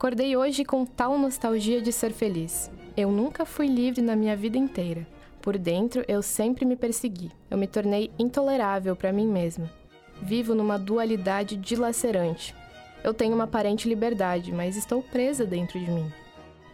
Acordei 0.00 0.34
hoje 0.34 0.64
com 0.64 0.86
tal 0.86 1.18
nostalgia 1.18 1.82
de 1.82 1.92
ser 1.92 2.10
feliz. 2.10 2.70
Eu 2.96 3.10
nunca 3.10 3.44
fui 3.44 3.66
livre 3.66 4.00
na 4.00 4.16
minha 4.16 4.34
vida 4.34 4.56
inteira. 4.56 5.06
Por 5.42 5.58
dentro, 5.58 6.02
eu 6.08 6.22
sempre 6.22 6.64
me 6.64 6.74
persegui. 6.74 7.30
Eu 7.50 7.58
me 7.58 7.66
tornei 7.66 8.10
intolerável 8.18 8.96
para 8.96 9.12
mim 9.12 9.26
mesma. 9.26 9.70
Vivo 10.22 10.54
numa 10.54 10.78
dualidade 10.78 11.54
dilacerante. 11.54 12.54
Eu 13.04 13.12
tenho 13.12 13.34
uma 13.34 13.44
aparente 13.44 13.86
liberdade, 13.86 14.50
mas 14.52 14.74
estou 14.74 15.02
presa 15.02 15.44
dentro 15.44 15.78
de 15.78 15.90
mim. 15.90 16.10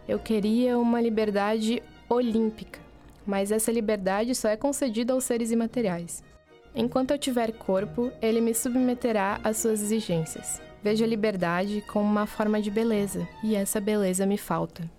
Eu 0.07 0.19
queria 0.19 0.79
uma 0.79 1.01
liberdade 1.01 1.83
olímpica, 2.07 2.79
mas 3.25 3.51
essa 3.51 3.73
liberdade 3.73 4.33
só 4.35 4.47
é 4.47 4.55
concedida 4.55 5.11
aos 5.11 5.25
seres 5.25 5.51
imateriais. 5.51 6.23
Enquanto 6.73 7.11
eu 7.11 7.17
tiver 7.17 7.51
corpo, 7.51 8.09
ele 8.21 8.39
me 8.39 8.53
submeterá 8.53 9.41
às 9.43 9.57
suas 9.57 9.81
exigências. 9.81 10.65
Vejo 10.83 11.03
a 11.03 11.07
liberdade 11.07 11.83
como 11.87 12.05
uma 12.05 12.25
forma 12.25 12.61
de 12.61 12.69
beleza, 12.69 13.27
e 13.43 13.55
essa 13.55 13.81
beleza 13.81 14.25
me 14.25 14.37
falta. 14.37 14.89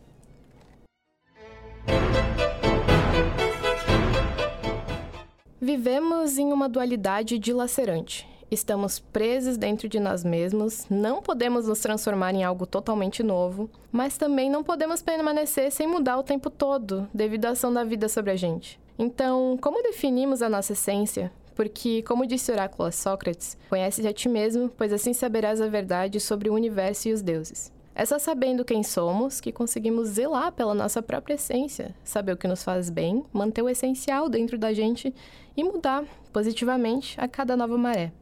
Vivemos 5.60 6.38
em 6.38 6.52
uma 6.52 6.68
dualidade 6.68 7.38
dilacerante. 7.38 8.26
Estamos 8.50 8.98
presos 8.98 9.58
dentro 9.58 9.88
de 9.88 10.00
nós 10.00 10.24
mesmos, 10.24 10.86
não 10.88 11.20
podemos 11.20 11.68
nos 11.68 11.80
transformar 11.80 12.34
em 12.34 12.42
algo 12.42 12.66
totalmente 12.66 13.22
novo, 13.22 13.68
mas 13.92 14.16
também 14.16 14.48
não 14.48 14.64
podemos 14.64 15.02
permanecer 15.02 15.70
sem 15.70 15.86
mudar 15.86 16.18
o 16.18 16.22
tempo 16.22 16.48
todo, 16.48 17.06
devido 17.12 17.44
à 17.44 17.50
ação 17.50 17.70
da 17.70 17.84
vida 17.84 18.08
sobre 18.08 18.30
a 18.30 18.36
gente. 18.36 18.80
Então, 18.98 19.58
como 19.60 19.82
definimos 19.82 20.40
a 20.40 20.48
nossa 20.48 20.72
essência? 20.72 21.30
Porque, 21.58 22.02
como 22.02 22.24
disse 22.24 22.52
oráculo 22.52 22.86
a 22.86 22.92
Sócrates, 22.92 23.58
conhece 23.68 24.06
a 24.06 24.12
ti 24.12 24.28
mesmo, 24.28 24.68
pois 24.68 24.92
assim 24.92 25.12
saberás 25.12 25.60
a 25.60 25.66
verdade 25.66 26.20
sobre 26.20 26.48
o 26.48 26.54
universo 26.54 27.08
e 27.08 27.12
os 27.12 27.20
deuses. 27.20 27.72
É 27.96 28.04
só 28.04 28.16
sabendo 28.16 28.64
quem 28.64 28.84
somos 28.84 29.40
que 29.40 29.50
conseguimos 29.50 30.10
zelar 30.10 30.52
pela 30.52 30.72
nossa 30.72 31.02
própria 31.02 31.34
essência, 31.34 31.92
saber 32.04 32.30
o 32.30 32.36
que 32.36 32.46
nos 32.46 32.62
faz 32.62 32.90
bem, 32.90 33.24
manter 33.32 33.62
o 33.62 33.68
essencial 33.68 34.28
dentro 34.28 34.56
da 34.56 34.72
gente 34.72 35.12
e 35.56 35.64
mudar 35.64 36.04
positivamente 36.32 37.20
a 37.20 37.26
cada 37.26 37.56
nova 37.56 37.76
maré. 37.76 38.12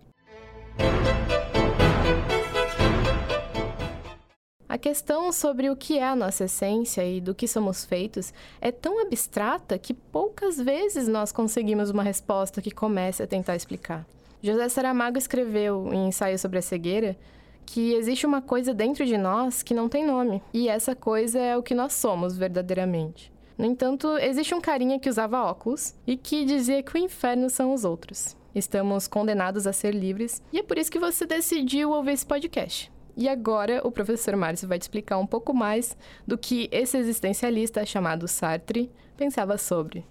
A 4.77 4.79
questão 4.79 5.33
sobre 5.33 5.71
o 5.71 5.75
que 5.75 5.99
é 5.99 6.07
a 6.07 6.15
nossa 6.15 6.45
essência 6.45 7.03
e 7.03 7.19
do 7.19 7.35
que 7.35 7.49
somos 7.49 7.87
feitos 7.87 8.31
é 8.61 8.71
tão 8.71 9.01
abstrata 9.01 9.79
que 9.79 9.95
poucas 9.95 10.61
vezes 10.61 11.09
nós 11.09 11.33
conseguimos 11.33 11.89
uma 11.89 12.03
resposta 12.03 12.61
que 12.61 12.71
comece 12.71 13.23
a 13.23 13.27
tentar 13.27 13.57
explicar. 13.57 14.05
José 14.43 14.69
Saramago 14.69 15.17
escreveu 15.17 15.89
em 15.95 16.09
Ensaio 16.09 16.39
sobre 16.39 16.59
a 16.59 16.63
Cegueira 16.63 17.17
que 17.65 17.95
existe 17.95 18.27
uma 18.27 18.43
coisa 18.43 18.75
dentro 18.75 19.07
de 19.07 19.17
nós 19.17 19.63
que 19.63 19.73
não 19.73 19.89
tem 19.89 20.05
nome, 20.05 20.43
e 20.53 20.69
essa 20.69 20.95
coisa 20.95 21.39
é 21.39 21.57
o 21.57 21.63
que 21.63 21.75
nós 21.75 21.95
somos 21.95 22.37
verdadeiramente. 22.37 23.33
No 23.57 23.65
entanto, 23.65 24.19
existe 24.19 24.55
um 24.55 24.61
carinha 24.61 25.01
que 25.01 25.09
usava 25.09 25.43
óculos 25.43 25.95
e 26.07 26.19
que 26.19 26.45
dizia 26.45 26.83
que 26.83 26.97
o 26.97 26.99
inferno 26.99 27.49
são 27.49 27.73
os 27.73 27.83
outros. 27.83 28.37
Estamos 28.55 29.09
condenados 29.09 29.67
a 29.67 29.73
ser 29.73 29.95
livres, 29.95 30.43
e 30.53 30.59
é 30.59 30.63
por 30.63 30.77
isso 30.77 30.93
que 30.93 30.99
você 30.99 31.25
decidiu 31.25 31.93
ouvir 31.93 32.13
esse 32.13 32.27
podcast. 32.27 32.95
E 33.17 33.31
agora 33.31 33.81
o 33.83 33.91
professor 33.91 34.37
Márcio 34.37 34.69
vai 34.69 34.79
te 34.79 34.83
explicar 34.83 35.17
um 35.17 35.27
pouco 35.27 35.55
mais 35.55 35.97
do 36.27 36.37
que 36.37 36.69
esse 36.71 36.99
existencialista 36.99 37.87
chamado 37.87 38.29
Sartre 38.29 38.93
pensava 39.17 39.57
sobre. 39.57 40.05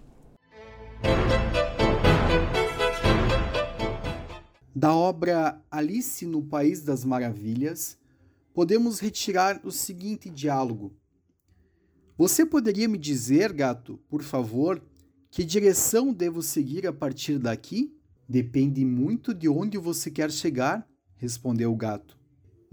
Da 4.76 4.94
obra 4.96 5.62
Alice 5.70 6.26
no 6.26 6.42
País 6.42 6.82
das 6.82 7.06
Maravilhas, 7.06 7.96
podemos 8.54 9.00
retirar 9.00 9.62
o 9.64 9.72
seguinte 9.72 10.28
diálogo. 10.28 10.92
Você 12.18 12.44
poderia 12.44 12.88
me 12.88 12.98
dizer, 12.98 13.54
gato, 13.54 14.00
por 14.10 14.24
favor, 14.24 14.82
que 15.30 15.44
direção 15.44 16.12
devo 16.12 16.42
seguir 16.42 16.88
a 16.88 16.94
partir 16.94 17.38
daqui? 17.38 17.96
Depende 18.28 18.84
muito 18.84 19.32
de 19.32 19.48
onde 19.48 19.78
você 19.78 20.10
quer 20.10 20.32
chegar, 20.32 20.88
respondeu 21.18 21.72
o 21.72 21.76
gato. 21.76 22.25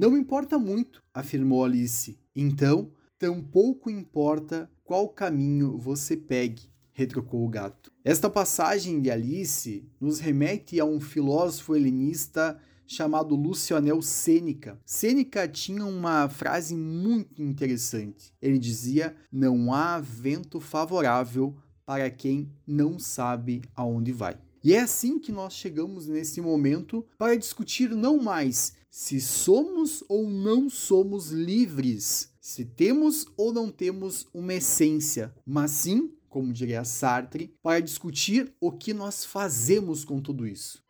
Não 0.02 0.11
me 0.11 0.18
importa 0.18 0.59
muito, 0.59 1.00
afirmou 1.14 1.64
Alice. 1.64 2.18
Então, 2.35 2.90
tampouco 3.16 3.88
importa 3.88 4.68
qual 4.82 5.09
caminho 5.09 5.78
você 5.78 6.16
pegue, 6.16 6.68
retrucou 6.92 7.47
o 7.47 7.49
gato. 7.49 7.92
Esta 8.04 8.28
passagem 8.28 9.00
de 9.00 9.12
Alice 9.12 9.88
nos 10.00 10.18
remete 10.18 10.80
a 10.80 10.85
um 10.85 10.99
filósofo 10.99 11.76
helenista 11.76 12.59
chamado 12.85 13.37
Lucianel 13.37 14.02
Sêneca. 14.02 14.76
Sêneca 14.85 15.47
tinha 15.47 15.87
uma 15.87 16.28
frase 16.28 16.75
muito 16.75 17.40
interessante. 17.40 18.35
Ele 18.42 18.59
dizia: 18.59 19.14
"Não 19.30 19.73
há 19.73 20.00
vento 20.00 20.59
favorável 20.59 21.54
para 21.87 22.11
quem 22.11 22.50
não 22.66 22.99
sabe 22.99 23.62
aonde 23.73 24.11
vai". 24.11 24.37
E 24.62 24.75
é 24.75 24.81
assim 24.81 25.19
que 25.19 25.33
nós 25.33 25.54
chegamos 25.54 26.07
nesse 26.07 26.40
momento 26.40 27.04
para 27.19 27.37
discutir 27.37 27.90
não 27.90 28.19
mais 28.19 28.75
se 28.90 29.21
somos 29.21 30.04
ou 30.09 30.28
não 30.28 30.69
somos 30.69 31.31
livres, 31.31 32.31
se 32.40 32.64
temos 32.64 33.26
ou 33.37 33.52
não 33.52 33.71
temos 33.71 34.26
uma 34.35 34.54
essência, 34.54 35.35
mas 35.47 35.71
sim 35.71 36.12
como 36.33 36.50
diria 36.50 36.83
Sartre, 36.83 37.54
para 37.62 37.78
discutir 37.78 38.54
o 38.59 38.73
que 38.73 38.95
nós 38.95 39.23
fazemos 39.23 40.02
com 40.02 40.19
tudo 40.19 40.47
isso. 40.47 40.83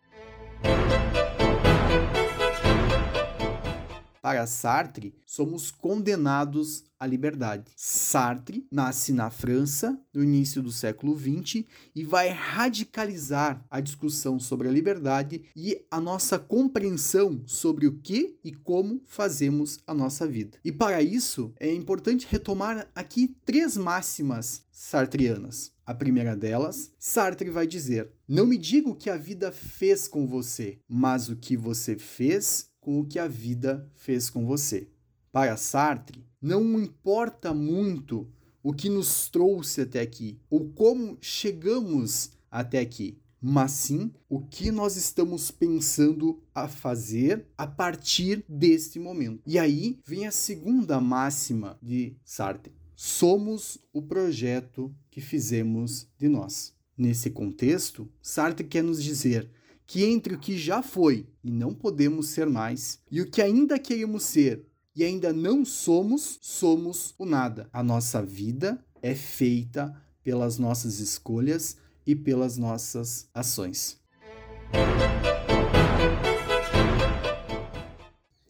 Para 4.22 4.46
Sartre, 4.46 5.16
somos 5.26 5.72
condenados 5.72 6.84
à 6.96 7.04
liberdade. 7.04 7.72
Sartre 7.74 8.64
nasce 8.70 9.12
na 9.12 9.30
França 9.30 10.00
no 10.14 10.22
início 10.22 10.62
do 10.62 10.70
século 10.70 11.18
XX 11.18 11.64
e 11.92 12.04
vai 12.04 12.28
radicalizar 12.28 13.66
a 13.68 13.80
discussão 13.80 14.38
sobre 14.38 14.68
a 14.68 14.70
liberdade 14.70 15.46
e 15.56 15.84
a 15.90 16.00
nossa 16.00 16.38
compreensão 16.38 17.42
sobre 17.46 17.88
o 17.88 17.98
que 17.98 18.38
e 18.44 18.52
como 18.52 19.02
fazemos 19.06 19.80
a 19.88 19.92
nossa 19.92 20.24
vida. 20.24 20.56
E 20.64 20.70
para 20.70 21.02
isso, 21.02 21.52
é 21.58 21.74
importante 21.74 22.28
retomar 22.30 22.88
aqui 22.94 23.34
três 23.44 23.76
máximas 23.76 24.62
sartrianas. 24.70 25.72
A 25.84 25.92
primeira 25.92 26.36
delas, 26.36 26.92
Sartre 26.96 27.50
vai 27.50 27.66
dizer: 27.66 28.12
Não 28.28 28.46
me 28.46 28.56
diga 28.56 28.88
o 28.88 28.94
que 28.94 29.10
a 29.10 29.16
vida 29.16 29.50
fez 29.50 30.06
com 30.06 30.28
você, 30.28 30.78
mas 30.88 31.28
o 31.28 31.34
que 31.34 31.56
você 31.56 31.98
fez 31.98 32.71
com 32.82 33.00
o 33.00 33.06
que 33.06 33.18
a 33.18 33.28
vida 33.28 33.88
fez 33.94 34.28
com 34.28 34.44
você. 34.44 34.88
Para 35.30 35.56
Sartre, 35.56 36.26
não 36.40 36.78
importa 36.78 37.54
muito 37.54 38.28
o 38.62 38.74
que 38.74 38.90
nos 38.90 39.30
trouxe 39.30 39.80
até 39.80 40.00
aqui 40.00 40.38
ou 40.50 40.68
como 40.70 41.16
chegamos 41.20 42.32
até 42.50 42.80
aqui, 42.80 43.18
mas 43.40 43.70
sim 43.70 44.12
o 44.28 44.40
que 44.40 44.70
nós 44.70 44.96
estamos 44.96 45.50
pensando 45.50 46.42
a 46.54 46.68
fazer 46.68 47.46
a 47.56 47.66
partir 47.66 48.44
deste 48.48 48.98
momento. 48.98 49.40
E 49.46 49.58
aí 49.58 49.98
vem 50.04 50.26
a 50.26 50.32
segunda 50.32 51.00
máxima 51.00 51.78
de 51.80 52.16
Sartre: 52.24 52.72
somos 52.94 53.78
o 53.92 54.02
projeto 54.02 54.94
que 55.08 55.20
fizemos 55.20 56.08
de 56.18 56.28
nós. 56.28 56.74
Nesse 56.98 57.30
contexto, 57.30 58.08
Sartre 58.20 58.66
quer 58.66 58.82
nos 58.82 59.02
dizer 59.02 59.48
que 59.92 60.04
entre 60.06 60.34
o 60.34 60.38
que 60.38 60.56
já 60.56 60.82
foi 60.82 61.26
e 61.44 61.50
não 61.50 61.74
podemos 61.74 62.28
ser 62.28 62.48
mais, 62.48 62.98
e 63.10 63.20
o 63.20 63.30
que 63.30 63.42
ainda 63.42 63.78
queremos 63.78 64.22
ser 64.22 64.66
e 64.96 65.04
ainda 65.04 65.34
não 65.34 65.66
somos, 65.66 66.38
somos 66.40 67.14
o 67.18 67.26
nada. 67.26 67.68
A 67.70 67.82
nossa 67.82 68.22
vida 68.22 68.82
é 69.02 69.14
feita 69.14 69.94
pelas 70.24 70.56
nossas 70.56 70.98
escolhas 70.98 71.76
e 72.06 72.16
pelas 72.16 72.56
nossas 72.56 73.28
ações. 73.34 74.00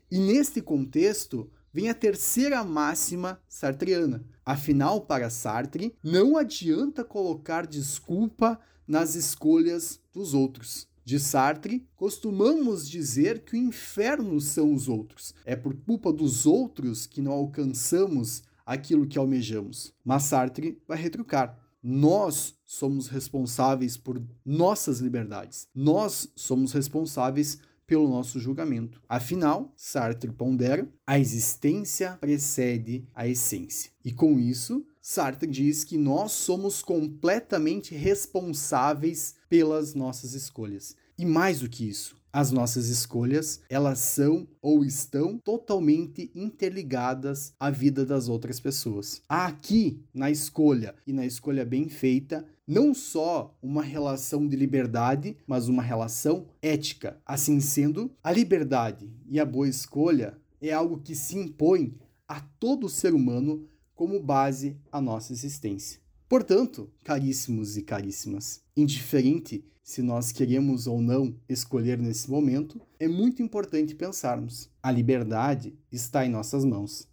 E 0.09 0.19
neste 0.21 0.63
contexto, 0.63 1.51
vem 1.73 1.91
a 1.91 1.95
terceira 1.95 2.63
máxima 2.63 3.43
sartriana. 3.49 4.25
Afinal, 4.47 5.01
para 5.01 5.29
Sartre, 5.29 5.93
não 6.05 6.37
adianta 6.37 7.03
colocar 7.03 7.67
desculpa 7.67 8.61
nas 8.87 9.17
escolhas 9.17 9.99
dos 10.13 10.35
outros. 10.35 10.92
De 11.05 11.19
Sartre, 11.19 11.87
costumamos 11.97 12.89
dizer 12.89 13.45
que 13.45 13.55
o 13.55 13.59
inferno 13.59 14.41
são 14.41 14.73
os 14.73 14.89
outros. 14.89 15.35
É 15.45 15.57
por 15.57 15.75
culpa 15.75 16.13
dos 16.13 16.47
outros 16.47 17.07
que 17.07 17.21
não 17.21 17.33
alcançamos 17.33 18.43
aquilo 18.65 19.07
que 19.07 19.19
almejamos. 19.19 19.93
Mas 20.05 20.25
Sartre 20.25 20.81
vai 20.87 20.99
retrucar. 20.99 21.59
Nós 21.83 22.55
somos 22.65 23.09
responsáveis 23.09 23.97
por 23.97 24.23
nossas 24.45 25.01
liberdades. 25.01 25.67
Nós 25.75 26.31
somos 26.37 26.73
responsáveis 26.73 27.59
pelo 27.85 28.09
nosso 28.09 28.39
julgamento. 28.39 29.03
Afinal, 29.09 29.73
Sartre 29.77 30.31
pondera, 30.31 30.89
a 31.07 31.19
existência 31.19 32.17
precede 32.21 33.07
a 33.15 33.27
essência. 33.27 33.91
E 34.05 34.13
com 34.13 34.39
isso, 34.39 34.87
Sartre 35.05 35.49
diz 35.49 35.83
que 35.83 35.99
nós 35.99 36.31
somos 36.31 36.81
completamente 36.81 37.93
responsáveis 37.93 39.35
pelas 39.49 39.95
nossas 39.95 40.33
escolhas. 40.33 40.95
E 41.19 41.27
mais 41.27 41.59
do 41.59 41.69
que 41.69 41.89
isso, 41.89 42.17
as 42.33 42.53
nossas 42.53 42.87
escolhas, 42.89 43.61
elas 43.69 43.99
são 43.99 44.47
ou 44.63 44.85
estão 44.85 45.37
totalmente 45.37 46.31
interligadas 46.37 47.53
à 47.59 47.69
vida 47.69 48.07
das 48.07 48.29
outras 48.29 48.61
pessoas. 48.61 49.21
Há 49.29 49.47
aqui, 49.47 50.01
na 50.15 50.31
escolha 50.31 50.95
e 51.05 51.13
na 51.13 51.27
escolha 51.27 51.65
bem 51.65 51.89
feita, 51.89 52.47
não 52.65 52.95
só 52.95 53.59
uma 53.61 53.83
relação 53.83 54.47
de 54.47 54.55
liberdade, 54.55 55.37
mas 55.49 55.67
uma 55.69 55.83
relação 55.83 56.47
ética. 56.63 57.21
Assim 57.27 57.59
sendo, 57.59 58.13
a 58.23 58.31
liberdade 58.31 59.11
e 59.29 59.41
a 59.41 59.45
boa 59.45 59.69
escolha 59.69 60.39
é 60.61 60.73
algo 60.73 61.01
que 61.01 61.17
se 61.17 61.37
impõe 61.37 61.93
a 62.29 62.41
todo 62.41 62.89
ser 62.89 63.13
humano 63.15 63.69
como 63.95 64.23
base 64.23 64.77
à 64.91 65.01
nossa 65.01 65.33
existência. 65.33 66.01
Portanto, 66.29 66.91
caríssimos 67.05 67.77
e 67.77 67.83
caríssimas, 67.83 68.63
indiferente 68.77 69.65
se 69.83 70.01
nós 70.01 70.31
queremos 70.31 70.87
ou 70.87 71.03
não 71.03 71.35
escolher 71.49 71.99
nesse 71.99 72.31
momento, 72.31 72.81
é 73.01 73.09
muito 73.09 73.43
importante 73.43 73.95
pensarmos: 73.95 74.71
a 74.83 74.91
liberdade 74.91 75.77
está 75.91 76.25
em 76.25 76.31
nossas 76.31 76.65
mãos. 76.65 77.09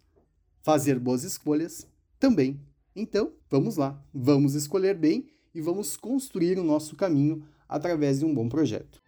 Fazer 0.62 0.98
boas 0.98 1.24
escolhas 1.24 1.86
também. 2.18 2.60
Então, 2.94 3.32
vamos 3.48 3.76
lá, 3.76 4.00
vamos 4.14 4.54
escolher 4.54 4.96
bem 4.96 5.28
e 5.54 5.60
vamos 5.60 5.96
construir 5.96 6.58
o 6.58 6.64
nosso 6.64 6.94
caminho 6.96 7.44
através 7.68 8.20
de 8.20 8.24
um 8.24 8.32
bom 8.32 8.48
projeto. 8.48 9.00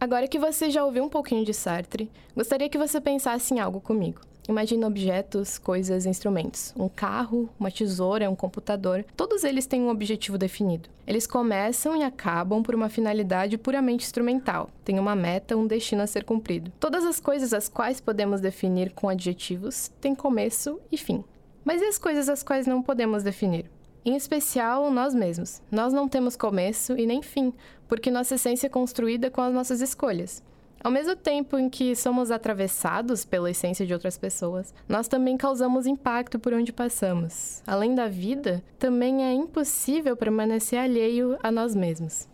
Agora 0.00 0.26
que 0.26 0.38
você 0.38 0.70
já 0.70 0.82
ouviu 0.82 1.04
um 1.04 1.10
pouquinho 1.10 1.44
de 1.44 1.52
Sartre, 1.52 2.10
gostaria 2.34 2.70
que 2.70 2.78
você 2.78 2.98
pensasse 3.02 3.52
em 3.52 3.60
algo 3.60 3.82
comigo. 3.82 4.22
Imagina 4.48 4.86
objetos, 4.86 5.58
coisas, 5.58 6.06
instrumentos. 6.06 6.72
Um 6.74 6.88
carro, 6.88 7.50
uma 7.60 7.70
tesoura, 7.70 8.30
um 8.30 8.34
computador. 8.34 9.04
Todos 9.14 9.44
eles 9.44 9.66
têm 9.66 9.82
um 9.82 9.90
objetivo 9.90 10.38
definido. 10.38 10.88
Eles 11.06 11.26
começam 11.26 11.94
e 11.94 12.02
acabam 12.02 12.62
por 12.62 12.74
uma 12.74 12.88
finalidade 12.88 13.58
puramente 13.58 14.06
instrumental. 14.06 14.70
Tem 14.86 14.98
uma 14.98 15.14
meta, 15.14 15.54
um 15.54 15.66
destino 15.66 16.00
a 16.00 16.06
ser 16.06 16.24
cumprido. 16.24 16.72
Todas 16.80 17.04
as 17.04 17.20
coisas 17.20 17.52
as 17.52 17.68
quais 17.68 18.00
podemos 18.00 18.40
definir 18.40 18.92
com 18.92 19.06
adjetivos 19.06 19.92
têm 20.00 20.14
começo 20.14 20.80
e 20.90 20.96
fim. 20.96 21.22
Mas 21.62 21.82
e 21.82 21.84
as 21.84 21.98
coisas 21.98 22.30
as 22.30 22.42
quais 22.42 22.66
não 22.66 22.82
podemos 22.82 23.22
definir? 23.22 23.66
Em 24.02 24.16
especial, 24.16 24.90
nós 24.90 25.14
mesmos. 25.14 25.60
Nós 25.70 25.92
não 25.92 26.08
temos 26.08 26.34
começo 26.34 26.96
e 26.98 27.04
nem 27.04 27.20
fim, 27.20 27.52
porque 27.86 28.10
nossa 28.10 28.36
essência 28.36 28.66
é 28.66 28.70
construída 28.70 29.30
com 29.30 29.42
as 29.42 29.52
nossas 29.52 29.82
escolhas. 29.82 30.42
Ao 30.82 30.90
mesmo 30.90 31.14
tempo 31.14 31.58
em 31.58 31.68
que 31.68 31.94
somos 31.94 32.30
atravessados 32.30 33.26
pela 33.26 33.50
essência 33.50 33.84
de 33.84 33.92
outras 33.92 34.16
pessoas, 34.16 34.72
nós 34.88 35.06
também 35.06 35.36
causamos 35.36 35.86
impacto 35.86 36.38
por 36.38 36.54
onde 36.54 36.72
passamos. 36.72 37.62
Além 37.66 37.94
da 37.94 38.08
vida, 38.08 38.64
também 38.78 39.22
é 39.22 39.34
impossível 39.34 40.16
permanecer 40.16 40.78
alheio 40.78 41.36
a 41.42 41.52
nós 41.52 41.74
mesmos. 41.74 42.26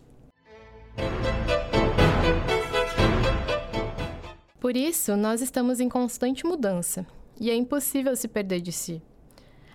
Por 4.61 4.77
isso, 4.77 5.17
nós 5.17 5.41
estamos 5.41 5.81
em 5.81 5.89
constante 5.89 6.45
mudança, 6.45 7.05
e 7.37 7.51
é 7.51 7.55
impossível 7.55 8.15
se 8.15 8.29
perder 8.29 8.61
de 8.61 8.71
si. 8.71 9.01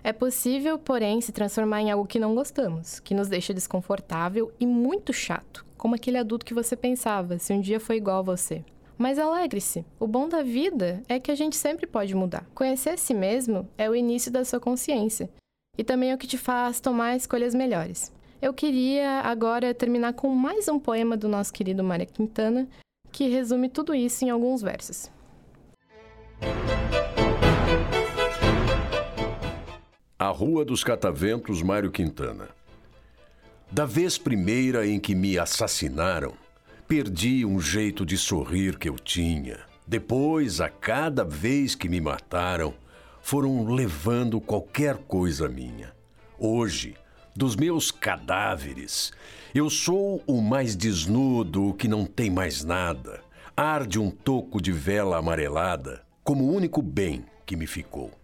É 0.03 0.11
possível, 0.11 0.77
porém, 0.77 1.21
se 1.21 1.31
transformar 1.31 1.81
em 1.81 1.89
algo 1.89 2.05
que 2.05 2.19
não 2.19 2.35
gostamos, 2.35 2.99
que 2.99 3.13
nos 3.13 3.29
deixa 3.29 3.53
desconfortável 3.53 4.51
e 4.59 4.65
muito 4.65 5.13
chato, 5.13 5.65
como 5.77 5.95
aquele 5.95 6.17
adulto 6.17 6.45
que 6.45 6.53
você 6.53 6.75
pensava, 6.75 7.39
se 7.39 7.53
um 7.53 7.61
dia 7.61 7.79
foi 7.79 7.95
igual 7.95 8.19
a 8.19 8.21
você. 8.21 8.65
Mas 8.97 9.17
alegre-se. 9.17 9.85
O 9.97 10.05
bom 10.05 10.27
da 10.27 10.43
vida 10.43 11.01
é 11.07 11.21
que 11.21 11.31
a 11.31 11.35
gente 11.35 11.55
sempre 11.55 11.87
pode 11.87 12.13
mudar. 12.13 12.45
Conhecer 12.53 12.89
a 12.89 12.97
si 12.97 13.13
mesmo 13.13 13.67
é 13.77 13.89
o 13.89 13.95
início 13.95 14.29
da 14.29 14.43
sua 14.43 14.59
consciência 14.59 15.29
e 15.77 15.85
também 15.85 16.11
é 16.11 16.15
o 16.15 16.17
que 16.17 16.27
te 16.27 16.37
faz 16.37 16.81
tomar 16.81 17.15
escolhas 17.15 17.55
melhores. 17.55 18.11
Eu 18.41 18.53
queria 18.53 19.21
agora 19.21 19.73
terminar 19.73 20.13
com 20.13 20.27
mais 20.29 20.67
um 20.67 20.79
poema 20.79 21.15
do 21.15 21.29
nosso 21.29 21.53
querido 21.53 21.81
Mário 21.81 22.05
Quintana, 22.05 22.67
que 23.09 23.29
resume 23.29 23.69
tudo 23.69 23.95
isso 23.95 24.25
em 24.25 24.29
alguns 24.29 24.61
versos. 24.61 25.09
A 30.23 30.29
Rua 30.29 30.63
dos 30.63 30.85
Cataventos, 30.85 31.61
Mário 31.61 31.91
Quintana. 31.91 32.47
Da 33.69 33.85
vez 33.85 34.17
primeira 34.17 34.87
em 34.87 34.97
que 34.97 35.13
me 35.13 35.37
assassinaram, 35.37 36.31
perdi 36.87 37.45
um 37.45 37.59
jeito 37.59 38.05
de 38.05 38.17
sorrir 38.17 38.77
que 38.77 38.87
eu 38.87 38.95
tinha. 38.95 39.59
Depois, 39.85 40.61
a 40.61 40.69
cada 40.69 41.25
vez 41.25 41.75
que 41.75 41.89
me 41.89 41.99
mataram, 41.99 42.73
foram 43.21 43.65
levando 43.65 44.39
qualquer 44.39 44.95
coisa 44.95 45.49
minha. 45.49 45.93
Hoje, 46.39 46.95
dos 47.35 47.57
meus 47.57 47.91
cadáveres, 47.91 49.11
eu 49.53 49.69
sou 49.69 50.23
o 50.25 50.39
mais 50.39 50.73
desnudo 50.73 51.73
que 51.73 51.89
não 51.89 52.05
tem 52.05 52.29
mais 52.29 52.63
nada. 52.63 53.19
Arde 53.57 53.99
um 53.99 54.09
toco 54.09 54.61
de 54.61 54.71
vela 54.71 55.17
amarelada 55.17 56.01
como 56.23 56.45
o 56.45 56.55
único 56.55 56.81
bem 56.81 57.25
que 57.45 57.57
me 57.57 57.67
ficou. 57.67 58.22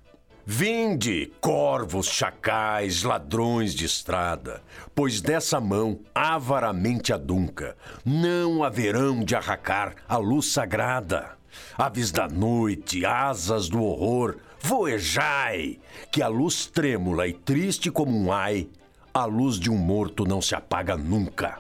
Vinde, 0.52 1.32
corvos, 1.40 2.08
chacais, 2.08 3.04
ladrões 3.04 3.72
de 3.76 3.86
estrada, 3.86 4.64
pois 4.96 5.22
dessa 5.22 5.62
mão, 5.62 6.00
avaramente 6.14 7.14
adunca, 7.14 7.78
não 8.04 8.64
haverão 8.64 9.24
de 9.24 9.36
arracar 9.36 9.94
a 10.08 10.18
luz 10.18 10.48
sagrada. 10.48 11.38
Aves 11.78 12.12
da 12.12 12.28
noite, 12.28 13.06
asas 13.06 13.70
do 13.70 13.84
horror, 13.84 14.38
voejai, 14.60 15.78
que 16.12 16.20
a 16.20 16.28
luz 16.28 16.66
trêmula 16.66 17.28
e 17.28 17.34
triste 17.34 17.92
como 17.92 18.12
um 18.20 18.34
ai, 18.34 18.68
a 19.14 19.26
luz 19.26 19.60
de 19.60 19.70
um 19.70 19.78
morto 19.78 20.26
não 20.26 20.42
se 20.42 20.56
apaga 20.56 20.98
nunca. 20.98 21.60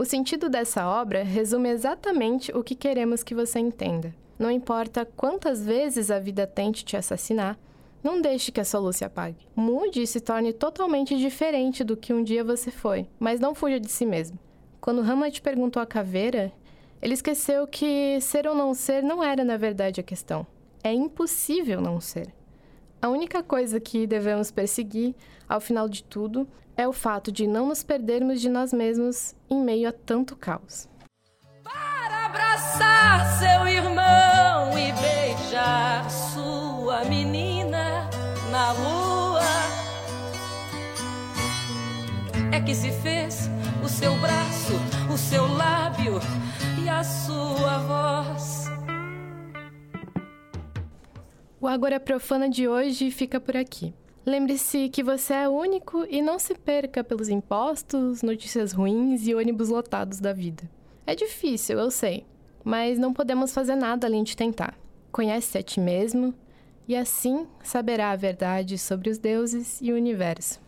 O 0.00 0.04
sentido 0.06 0.48
dessa 0.48 0.88
obra 0.88 1.22
resume 1.22 1.68
exatamente 1.68 2.50
o 2.56 2.64
que 2.64 2.74
queremos 2.74 3.22
que 3.22 3.34
você 3.34 3.58
entenda. 3.58 4.14
Não 4.38 4.50
importa 4.50 5.04
quantas 5.04 5.62
vezes 5.62 6.10
a 6.10 6.18
vida 6.18 6.46
tente 6.46 6.86
te 6.86 6.96
assassinar, 6.96 7.58
não 8.02 8.18
deixe 8.18 8.50
que 8.50 8.62
a 8.62 8.64
sua 8.64 8.80
luz 8.80 8.96
se 8.96 9.04
apague. 9.04 9.46
Mude 9.54 10.00
e 10.00 10.06
se 10.06 10.18
torne 10.18 10.54
totalmente 10.54 11.18
diferente 11.18 11.84
do 11.84 11.98
que 11.98 12.14
um 12.14 12.24
dia 12.24 12.42
você 12.42 12.70
foi, 12.70 13.06
mas 13.18 13.40
não 13.40 13.54
fuja 13.54 13.78
de 13.78 13.90
si 13.90 14.06
mesmo. 14.06 14.38
Quando 14.80 15.02
Hamlet 15.02 15.42
perguntou 15.42 15.82
à 15.82 15.86
caveira, 15.86 16.50
ele 17.02 17.12
esqueceu 17.12 17.66
que 17.66 18.18
ser 18.22 18.48
ou 18.48 18.54
não 18.54 18.72
ser 18.72 19.02
não 19.02 19.22
era 19.22 19.44
na 19.44 19.58
verdade 19.58 20.00
a 20.00 20.02
questão. 20.02 20.46
É 20.82 20.94
impossível 20.94 21.78
não 21.78 22.00
ser. 22.00 22.32
A 23.02 23.08
única 23.08 23.42
coisa 23.42 23.80
que 23.80 24.06
devemos 24.06 24.50
perseguir, 24.50 25.14
ao 25.48 25.58
final 25.58 25.88
de 25.88 26.04
tudo, 26.04 26.46
é 26.76 26.86
o 26.86 26.92
fato 26.92 27.32
de 27.32 27.46
não 27.46 27.68
nos 27.68 27.82
perdermos 27.82 28.42
de 28.42 28.50
nós 28.50 28.74
mesmos 28.74 29.34
em 29.48 29.58
meio 29.58 29.88
a 29.88 29.92
tanto 29.92 30.36
caos. 30.36 30.86
Para 31.64 32.26
abraçar 32.26 33.38
seu 33.38 33.66
irmão 33.66 34.78
e 34.78 34.92
beijar 34.92 36.10
sua 36.10 37.04
menina 37.06 38.08
na 38.50 38.72
rua, 38.72 39.40
é 42.52 42.60
que 42.60 42.74
se 42.74 42.92
fez 42.92 43.48
o 43.82 43.88
seu 43.88 44.14
braço, 44.16 44.74
o 45.10 45.16
seu 45.16 45.46
lábio 45.54 46.20
e 46.84 46.86
a 46.86 47.02
sua 47.02 47.78
voz. 47.78 48.59
O 51.62 51.68
Agora 51.68 52.00
Profana 52.00 52.48
de 52.48 52.66
hoje 52.66 53.10
fica 53.10 53.38
por 53.38 53.54
aqui. 53.54 53.92
Lembre-se 54.24 54.88
que 54.88 55.02
você 55.02 55.34
é 55.34 55.48
único 55.48 56.06
e 56.08 56.22
não 56.22 56.38
se 56.38 56.54
perca 56.54 57.04
pelos 57.04 57.28
impostos, 57.28 58.22
notícias 58.22 58.72
ruins 58.72 59.26
e 59.26 59.34
ônibus 59.34 59.68
lotados 59.68 60.20
da 60.20 60.32
vida. 60.32 60.62
É 61.06 61.14
difícil, 61.14 61.78
eu 61.78 61.90
sei, 61.90 62.24
mas 62.64 62.98
não 62.98 63.12
podemos 63.12 63.52
fazer 63.52 63.74
nada 63.74 64.06
além 64.06 64.22
de 64.24 64.34
tentar. 64.34 64.74
Conhece 65.12 65.58
a 65.58 65.62
ti 65.62 65.80
mesmo 65.80 66.32
e 66.88 66.96
assim 66.96 67.46
saberá 67.62 68.10
a 68.12 68.16
verdade 68.16 68.78
sobre 68.78 69.10
os 69.10 69.18
deuses 69.18 69.82
e 69.82 69.92
o 69.92 69.96
universo. 69.96 70.58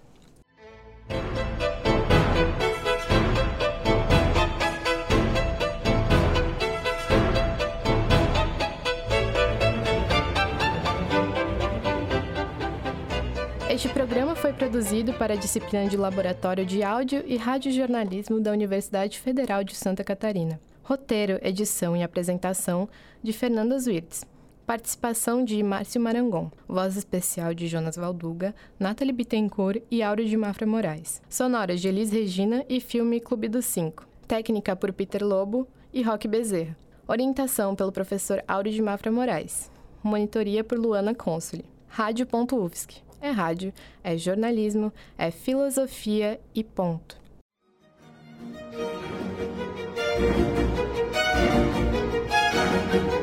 Este 13.83 13.93
programa 13.93 14.37
foi 14.37 14.53
produzido 14.53 15.13
para 15.15 15.35
a 15.35 15.37
disciplina 15.37 15.89
de 15.89 15.97
Laboratório 15.97 16.65
de 16.65 16.85
Áudio 16.85 17.25
e 17.27 17.37
Radiojornalismo 17.37 18.39
da 18.39 18.53
Universidade 18.53 19.19
Federal 19.19 19.65
de 19.65 19.75
Santa 19.75 20.05
Catarina. 20.05 20.61
Roteiro, 20.85 21.41
edição 21.43 21.97
e 21.97 22.03
apresentação 22.05 22.89
de 23.21 23.33
Fernanda 23.33 23.77
Zwirtz. 23.77 24.25
Participação 24.65 25.45
de 25.45 25.61
Márcio 25.65 26.01
Marangon. 26.01 26.49
Voz 26.69 26.97
especial 26.97 27.53
de 27.53 27.67
Jonas 27.67 27.97
Valduga, 27.97 28.55
Nathalie 28.79 29.13
Bittencourt 29.13 29.83
e 29.91 30.01
Áurea 30.01 30.29
de 30.29 30.37
Mafra 30.37 30.65
Moraes. 30.65 31.21
Sonoras 31.29 31.81
de 31.81 31.89
Elis 31.89 32.13
Regina 32.13 32.65
e 32.69 32.79
filme 32.79 33.19
Clube 33.19 33.49
dos 33.49 33.65
Cinco. 33.65 34.07
Técnica 34.29 34.77
por 34.77 34.93
Peter 34.93 35.25
Lobo 35.27 35.67
e 35.93 36.03
Roque 36.03 36.29
Bezerra. 36.29 36.77
Orientação 37.09 37.75
pelo 37.75 37.91
professor 37.91 38.45
Áureo 38.47 38.73
de 38.73 38.81
Mafra 38.81 39.11
Moraes. 39.11 39.69
Monitoria 40.05 40.63
por 40.63 40.79
Luana 40.79 41.17
Consoli. 41.17 41.65
Rádio.UFSC 41.89 43.11
é 43.23 43.31
rádio, 43.31 43.73
é 44.05 44.19
jornalismo, 44.19 44.93
é 45.17 45.31
filosofia 45.31 46.39
e 46.55 46.63
ponto. 46.63 47.23
Música 52.93 53.22